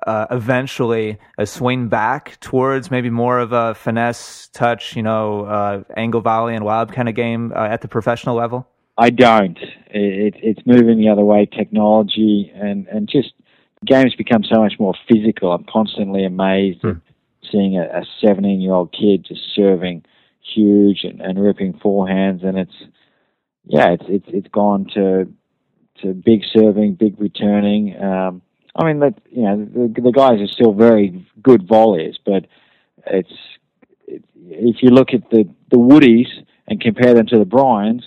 uh, 0.07 0.27
eventually 0.31 1.19
a 1.39 1.47
swing 1.47 1.89
back 1.89 2.39
towards 2.41 2.91
maybe 2.91 3.11
more 3.11 3.39
of 3.39 3.53
a 3.53 3.75
finesse 3.75 4.49
touch, 4.49 4.97
you 4.97 5.03
know, 5.03 5.45
uh, 5.45 5.83
angle 5.97 6.21
volley 6.21 6.55
and 6.55 6.65
lob 6.65 6.93
kind 6.93 7.09
of 7.09 7.15
game 7.15 7.53
uh, 7.55 7.67
at 7.67 7.81
the 7.81 7.89
professional 7.89 8.35
level? 8.35 8.67
I 8.99 9.11
don't. 9.11 9.59
It, 9.91 10.35
it's 10.43 10.61
moving 10.67 10.99
the 10.99 11.09
other 11.09 11.25
way. 11.25 11.47
Technology 11.47 12.53
and 12.55 12.87
and 12.89 13.09
just 13.09 13.33
games 13.87 14.15
become 14.15 14.45
so 14.45 14.61
much 14.61 14.75
more 14.79 14.95
physical. 15.11 15.53
I'm 15.53 15.65
constantly 15.65 16.25
amazed 16.25 16.83
hmm. 16.83 16.91
at 16.91 16.97
seeing 17.51 17.79
a 17.79 18.05
17 18.21 18.61
year 18.61 18.73
old 18.73 18.93
kid 18.93 19.25
just 19.27 19.41
serving 19.55 20.05
huge 20.55 21.05
and, 21.05 21.21
and 21.21 21.43
ripping 21.43 21.75
forehands, 21.75 22.45
and 22.45 22.59
it's 22.59 22.75
yeah, 23.65 23.91
it's 23.93 24.05
it's 24.09 24.29
it's 24.29 24.49
gone 24.49 24.87
to 24.95 25.33
to 26.03 26.15
big 26.15 26.43
serving, 26.53 26.95
big 26.95 27.21
returning. 27.21 27.97
Um, 28.03 28.43
I 28.75 28.85
mean, 28.85 29.01
that 29.01 29.15
you 29.31 29.43
know, 29.43 29.65
the, 29.65 30.01
the 30.01 30.13
guys 30.13 30.41
are 30.41 30.47
still 30.47 30.73
very 30.73 31.27
good 31.43 31.67
volleys, 31.69 32.17
but 32.25 32.47
it's 33.07 33.33
it, 34.07 34.25
if 34.37 34.83
you 34.83 34.91
look 34.91 35.13
at 35.13 35.29
the 35.31 35.49
the 35.71 35.77
Woodies 35.77 36.29
and 36.67 36.81
compare 36.81 37.15
them 37.15 37.27
to 37.27 37.39
the 37.39 37.45
Bryans, 37.45 38.05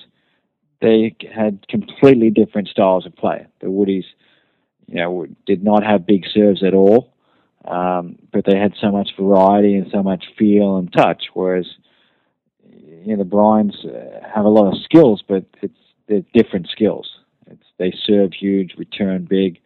they 0.82 1.16
had 1.34 1.68
completely 1.68 2.30
different 2.30 2.68
styles 2.68 3.06
of 3.06 3.16
play. 3.16 3.46
The 3.60 3.68
Woodies, 3.68 4.06
you 4.88 4.96
know, 4.96 5.28
did 5.46 5.64
not 5.64 5.84
have 5.84 6.08
big 6.08 6.26
serves 6.34 6.64
at 6.64 6.74
all, 6.74 7.14
um, 7.66 8.18
but 8.32 8.46
they 8.46 8.58
had 8.58 8.74
so 8.82 8.92
much 8.92 9.12
variety 9.20 9.76
and 9.76 9.92
so 9.92 10.02
much 10.02 10.26
feel 10.38 10.78
and 10.78 10.92
touch, 10.92 11.26
whereas 11.34 11.68
you 13.04 13.16
know, 13.16 13.18
the 13.18 13.30
Bryans 13.30 13.86
uh, 13.86 14.28
have 14.34 14.46
a 14.46 14.50
lot 14.50 14.74
of 14.74 14.82
skills, 14.84 15.24
but 15.28 15.46
it's 15.62 15.78
they're 16.08 16.24
different 16.34 16.70
skills. 16.70 17.08
It's, 17.48 17.66
they 17.78 17.94
serve 18.06 18.34
huge, 18.34 18.74
return 18.78 19.26
big, 19.26 19.60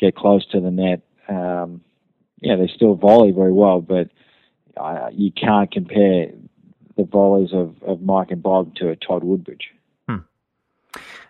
get 0.00 0.16
close 0.16 0.46
to 0.46 0.60
the 0.60 0.70
net. 0.70 1.02
Um, 1.28 1.82
yeah, 2.40 2.56
they 2.56 2.68
still 2.74 2.94
volley 2.94 3.30
very 3.32 3.52
well, 3.52 3.80
but 3.80 4.08
uh, 4.76 5.10
you 5.12 5.30
can't 5.30 5.70
compare 5.70 6.30
the 6.96 7.04
volleys 7.04 7.52
of, 7.52 7.82
of 7.82 8.00
Mike 8.00 8.30
and 8.30 8.42
Bob 8.42 8.74
to 8.76 8.88
a 8.88 8.96
Todd 8.96 9.22
Woodbridge. 9.22 9.70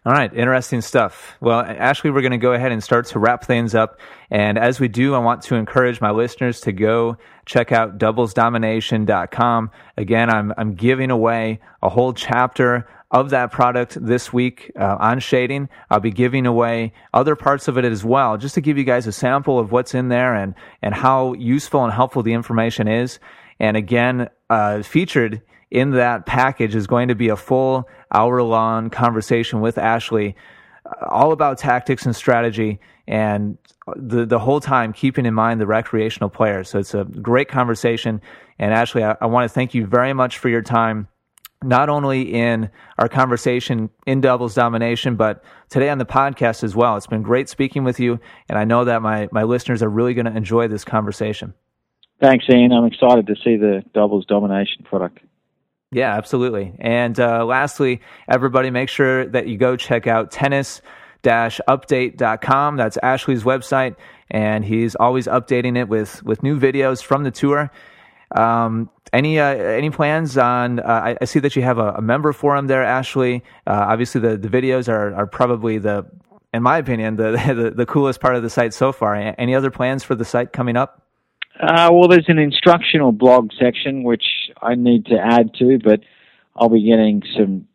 All 0.06 0.14
right, 0.14 0.33
interesting 0.33 0.80
stuff. 0.80 1.37
Well, 1.42 1.61
Ashley, 1.61 2.11
we're 2.11 2.22
going 2.22 2.30
to 2.33 2.38
go 2.38 2.54
ahead 2.54 2.72
and 2.72 2.83
start 2.83 3.04
to 3.09 3.18
wrap 3.18 3.44
things 3.44 3.74
up. 3.74 4.00
And 4.30 4.59
as 4.59 4.80
we 4.80 4.88
do, 4.88 5.14
I 5.14 5.18
want 5.18 5.42
to 5.42 5.56
encourage 5.56 6.00
my 6.00 6.11
listeners 6.11 6.62
to 6.62 6.72
go 6.72 7.18
check 7.44 7.70
out 7.70 7.98
doublesdomination.com. 7.98 9.70
Again, 9.98 10.30
I'm, 10.30 10.54
I'm 10.56 10.72
giving 10.72 11.11
away 11.11 11.61
a 11.83 11.90
whole 11.90 12.14
chapter 12.14 12.88
of 13.10 13.30
that 13.30 13.50
product 13.50 13.98
this 14.00 14.32
week 14.32 14.70
uh, 14.78 14.96
on 15.00 15.18
shading. 15.18 15.68
I'll 15.90 16.00
be 16.00 16.12
giving 16.12 16.46
away 16.46 16.92
other 17.12 17.34
parts 17.34 17.66
of 17.66 17.76
it 17.76 17.84
as 17.84 18.04
well, 18.04 18.36
just 18.36 18.54
to 18.54 18.60
give 18.60 18.78
you 18.78 18.84
guys 18.84 19.06
a 19.06 19.12
sample 19.12 19.58
of 19.58 19.72
what's 19.72 19.94
in 19.94 20.08
there 20.08 20.34
and, 20.34 20.54
and 20.80 20.94
how 20.94 21.32
useful 21.34 21.84
and 21.84 21.92
helpful 21.92 22.22
the 22.22 22.32
information 22.32 22.86
is. 22.86 23.18
And 23.58 23.76
again, 23.76 24.28
uh, 24.48 24.82
featured 24.82 25.42
in 25.70 25.90
that 25.92 26.26
package 26.26 26.74
is 26.74 26.86
going 26.86 27.08
to 27.08 27.14
be 27.14 27.28
a 27.28 27.36
full 27.36 27.88
hour 28.12 28.42
long 28.42 28.90
conversation 28.90 29.60
with 29.60 29.78
Ashley, 29.78 30.36
uh, 30.86 31.06
all 31.08 31.32
about 31.32 31.58
tactics 31.58 32.06
and 32.06 32.14
strategy, 32.14 32.80
and 33.06 33.58
the 33.96 34.24
the 34.24 34.38
whole 34.38 34.61
time 34.61 34.92
keeping 34.92 35.26
in 35.26 35.34
mind 35.34 35.61
the 35.61 35.66
recreational 35.66 36.28
player. 36.28 36.64
So 36.64 36.78
it's 36.78 36.94
a 36.94 37.04
great 37.04 37.48
conversation. 37.48 38.20
And 38.58 38.72
Ashley, 38.72 39.02
I, 39.02 39.16
I 39.20 39.26
want 39.26 39.48
to 39.48 39.54
thank 39.54 39.74
you 39.74 39.86
very 39.86 40.12
much 40.12 40.38
for 40.38 40.48
your 40.48 40.62
time. 40.62 41.08
Not 41.62 41.88
only 41.88 42.22
in 42.32 42.70
our 42.98 43.08
conversation 43.08 43.90
in 44.06 44.20
doubles 44.20 44.54
domination, 44.54 45.16
but 45.16 45.44
today 45.68 45.90
on 45.90 45.98
the 45.98 46.06
podcast 46.06 46.64
as 46.64 46.74
well. 46.74 46.96
It's 46.96 47.06
been 47.06 47.22
great 47.22 47.48
speaking 47.48 47.84
with 47.84 48.00
you, 48.00 48.18
and 48.48 48.58
I 48.58 48.64
know 48.64 48.84
that 48.84 49.02
my, 49.02 49.28
my 49.30 49.42
listeners 49.42 49.82
are 49.82 49.90
really 49.90 50.14
going 50.14 50.24
to 50.24 50.36
enjoy 50.36 50.68
this 50.68 50.84
conversation. 50.84 51.52
Thanks, 52.20 52.44
Ian. 52.50 52.72
I'm 52.72 52.86
excited 52.86 53.26
to 53.26 53.34
see 53.36 53.56
the 53.56 53.82
doubles 53.92 54.26
domination 54.26 54.84
product. 54.84 55.18
Yeah, 55.92 56.14
absolutely. 56.14 56.72
And 56.78 57.18
uh, 57.18 57.44
lastly, 57.44 58.00
everybody 58.28 58.70
make 58.70 58.88
sure 58.88 59.26
that 59.26 59.48
you 59.48 59.58
go 59.58 59.76
check 59.76 60.06
out 60.06 60.30
tennis 60.30 60.80
update.com. 61.22 62.76
That's 62.76 62.96
Ashley's 63.02 63.42
website, 63.42 63.96
and 64.30 64.64
he's 64.64 64.94
always 64.94 65.26
updating 65.26 65.76
it 65.76 65.88
with, 65.88 66.22
with 66.22 66.42
new 66.42 66.58
videos 66.58 67.02
from 67.02 67.24
the 67.24 67.30
tour. 67.30 67.70
Um, 68.35 68.91
any 69.12 69.41
uh, 69.41 69.47
any 69.47 69.91
plans 69.91 70.39
on? 70.39 70.78
Uh, 70.78 70.85
I, 70.85 71.16
I, 71.20 71.24
see 71.24 71.41
that 71.41 71.57
you 71.57 71.62
have 71.62 71.78
a, 71.78 71.95
a, 71.95 72.01
member 72.01 72.33
forum 72.33 72.68
there, 72.68 72.85
Ashley. 72.85 73.43
Uh, 73.66 73.87
obviously, 73.89 74.20
the, 74.20 74.37
the 74.37 74.49
videos 74.49 74.89
are, 74.89 75.12
are 75.14 75.26
probably 75.26 75.78
the 75.78 76.07
in 76.53 76.62
my 76.62 76.78
opinion, 76.78 77.16
the, 77.16 77.33
the, 77.55 77.70
the 77.70 77.87
coolest 77.87 78.20
part 78.20 78.37
of 78.37 78.43
the 78.43 78.51
site 78.51 78.74
so 78.74 78.93
far. 78.93 79.14
Any 79.14 79.55
other 79.55 79.70
plans 79.70 80.05
for 80.05 80.14
the 80.14 80.24
site 80.24 80.53
coming 80.53 80.76
up? 80.76 81.03
Uh, 81.61 81.91
well, 81.93 82.09
there's 82.09 82.28
an 82.28 82.39
instructional 82.39 83.12
blog 83.12 83.51
section 83.61 84.03
which 84.03 84.24
I 84.62 84.74
need 84.74 85.07
to 85.07 85.18
add 85.18 85.53
to, 85.59 85.78
but 85.83 86.01
I'll 86.57 86.70
be 86.70 86.83
getting 86.89 87.22
some 87.37 87.66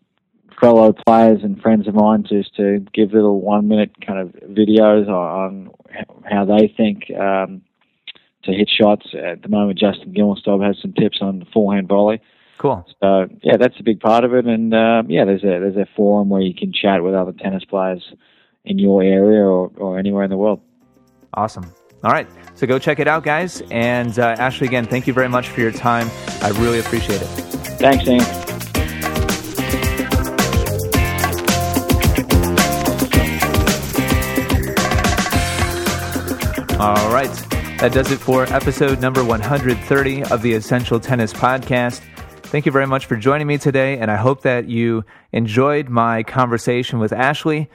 fellow 0.60 0.94
players 1.06 1.42
and 1.44 1.62
friends 1.62 1.88
of 1.88 1.94
mine 1.94 2.26
just 2.28 2.56
to 2.56 2.84
give 2.94 3.14
little 3.14 3.42
one 3.42 3.68
minute 3.68 3.92
kind 4.06 4.20
of 4.20 4.30
videos 4.50 5.08
on 5.08 5.70
how 6.24 6.46
they 6.46 6.74
think 6.76 7.12
um, 7.20 7.62
to 8.46 8.54
hit 8.54 8.70
shots. 8.70 9.08
At 9.14 9.42
the 9.42 9.50
moment, 9.50 9.80
Justin 9.80 10.14
Gimelstob 10.14 10.66
has 10.66 10.78
some 10.82 10.94
tips 10.94 11.20
on 11.22 11.40
the 11.40 11.46
forehand 11.54 11.88
volley. 11.88 12.22
Cool. 12.58 12.86
So 13.02 13.28
yeah, 13.44 13.58
that's 13.58 13.80
a 13.80 13.84
big 13.84 14.00
part 14.00 14.24
of 14.24 14.34
it, 14.34 14.46
and 14.46 14.74
um, 14.74 15.10
yeah, 15.10 15.26
there's 15.26 15.44
a 15.44 15.60
there's 15.60 15.76
a 15.76 15.88
forum 15.96 16.30
where 16.30 16.42
you 16.42 16.54
can 16.54 16.72
chat 16.72 17.04
with 17.04 17.14
other 17.14 17.34
tennis 17.34 17.66
players 17.66 18.14
in 18.64 18.80
your 18.80 19.04
area 19.04 19.44
or, 19.44 19.72
or 19.78 20.00
anywhere 20.00 20.24
in 20.24 20.30
the 20.30 20.38
world. 20.38 20.62
Awesome. 21.34 21.66
All 22.04 22.12
right, 22.12 22.28
so 22.54 22.66
go 22.66 22.80
check 22.80 23.00
it 23.00 23.08
out, 23.08 23.24
guys. 23.24 23.62
And 23.72 24.18
uh, 24.20 24.36
Ashley, 24.38 24.68
again, 24.68 24.86
thank 24.86 25.06
you 25.06 25.14
very 25.14 25.30
much 25.30 25.50
for 25.50 25.60
your 25.60 25.72
time. 25.72 26.10
I 26.42 26.50
really 26.50 26.80
appreciate 26.80 27.22
it. 27.22 27.28
Thanks. 27.78 28.08
All 36.80 37.10
right. 37.12 37.55
That 37.80 37.92
does 37.92 38.10
it 38.10 38.20
for 38.20 38.46
episode 38.46 39.02
number 39.02 39.22
130 39.24 40.24
of 40.24 40.42
the 40.42 40.54
Essential 40.54 40.98
Tennis 41.00 41.34
Podcast. 41.34 42.00
Thank 42.44 42.66
you 42.66 42.72
very 42.72 42.88
much 42.88 43.06
for 43.06 43.18
joining 43.18 43.48
me 43.48 43.58
today, 43.58 43.98
and 43.98 44.10
I 44.10 44.16
hope 44.16 44.44
that 44.44 44.70
you 44.70 45.04
enjoyed 45.34 45.90
my 45.90 46.24
conversation 46.24 47.00
with 47.00 47.12
Ashley. 47.12 47.70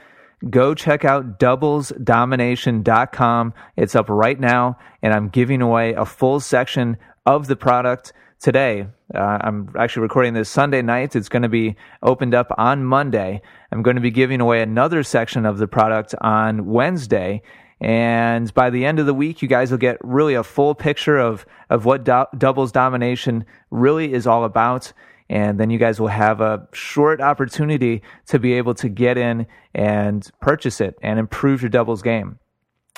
Go 0.48 0.74
check 0.74 1.04
out 1.04 1.38
doublesdomination.com. 1.38 3.54
It's 3.76 3.94
up 3.94 4.08
right 4.08 4.40
now, 4.40 4.78
and 5.02 5.12
I'm 5.12 5.28
giving 5.28 5.60
away 5.60 5.92
a 5.92 6.06
full 6.06 6.40
section 6.40 6.96
of 7.26 7.46
the 7.46 7.56
product 7.56 8.14
today. 8.40 8.86
Uh, 9.14 9.38
I'm 9.42 9.68
actually 9.78 10.00
recording 10.02 10.32
this 10.32 10.48
Sunday 10.48 10.80
night. 10.80 11.14
It's 11.14 11.28
going 11.28 11.42
to 11.42 11.50
be 11.50 11.76
opened 12.02 12.34
up 12.34 12.50
on 12.56 12.84
Monday. 12.84 13.42
I'm 13.70 13.82
going 13.82 13.96
to 13.96 14.02
be 14.02 14.10
giving 14.10 14.40
away 14.40 14.62
another 14.62 15.02
section 15.02 15.44
of 15.44 15.58
the 15.58 15.68
product 15.68 16.14
on 16.22 16.64
Wednesday. 16.64 17.42
And 17.80 18.52
by 18.52 18.70
the 18.70 18.84
end 18.84 18.98
of 18.98 19.06
the 19.06 19.14
week, 19.14 19.40
you 19.40 19.48
guys 19.48 19.70
will 19.70 19.78
get 19.78 19.96
really 20.02 20.34
a 20.34 20.44
full 20.44 20.74
picture 20.74 21.18
of, 21.18 21.46
of 21.70 21.84
what 21.84 22.04
do- 22.04 22.26
doubles 22.36 22.72
domination 22.72 23.46
really 23.70 24.12
is 24.12 24.26
all 24.26 24.44
about. 24.44 24.92
And 25.30 25.58
then 25.58 25.70
you 25.70 25.78
guys 25.78 26.00
will 26.00 26.08
have 26.08 26.40
a 26.40 26.68
short 26.72 27.20
opportunity 27.20 28.02
to 28.26 28.38
be 28.38 28.54
able 28.54 28.74
to 28.74 28.88
get 28.88 29.16
in 29.16 29.46
and 29.74 30.28
purchase 30.40 30.80
it 30.80 30.96
and 31.02 31.18
improve 31.18 31.62
your 31.62 31.70
doubles 31.70 32.02
game. 32.02 32.38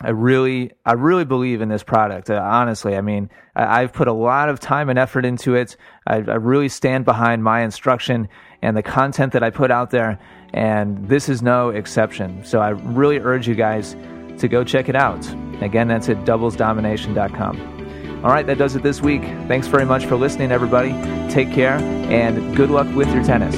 I 0.01 0.11
really, 0.11 0.73
I 0.87 0.95
really 0.95 1.27
believe 1.27 1.61
in 1.61 1.69
this 1.69 1.83
product. 1.83 2.31
Uh, 2.31 2.41
honestly, 2.43 2.97
I 2.97 3.03
mean, 3.03 3.29
I, 3.55 3.83
have 3.83 3.93
put 3.93 4.09
a 4.09 4.13
lot 4.13 4.49
of 4.49 4.59
time 4.59 4.89
and 4.89 4.99
effort 4.99 5.25
into 5.27 5.55
it. 5.55 5.77
I, 6.07 6.17
I 6.17 6.37
really 6.37 6.71
stand 6.71 7.05
behind 7.05 7.45
my 7.45 7.61
instruction 7.61 8.29
and 8.63 8.77
the 8.77 8.83
content 8.83 9.35
that 9.35 9.43
I 9.43 9.51
put 9.51 9.71
out 9.71 9.91
there, 9.91 10.19
and 10.55 11.07
this 11.09 11.29
is 11.29 11.43
no 11.43 11.69
exception. 11.69 12.45
So 12.45 12.61
I 12.61 12.71
really 12.71 13.19
urge 13.19 13.47
you 13.47 13.55
guys 13.55 13.95
to 14.43 14.49
go 14.49 14.63
check 14.63 14.89
it 14.89 14.97
out. 14.97 15.27
Again, 15.63 15.89
that's 15.89 16.09
at 16.09 16.25
doublesdomination.com. 16.25 18.25
All 18.25 18.31
right, 18.31 18.47
that 18.47 18.59
does 18.59 18.77
it 18.77 18.83
this 18.83 19.01
week. 19.01 19.23
Thanks 19.49 19.67
very 19.67 19.87
much 19.87 20.07
for 20.07 20.17
listening, 20.17 20.53
everybody. 20.53 20.91
Take 21.33 21.51
care 21.51 21.79
and 21.79 22.57
good 22.57 22.71
luck 22.71 22.95
with 22.95 23.13
your 23.13 23.25
tennis. 23.25 23.57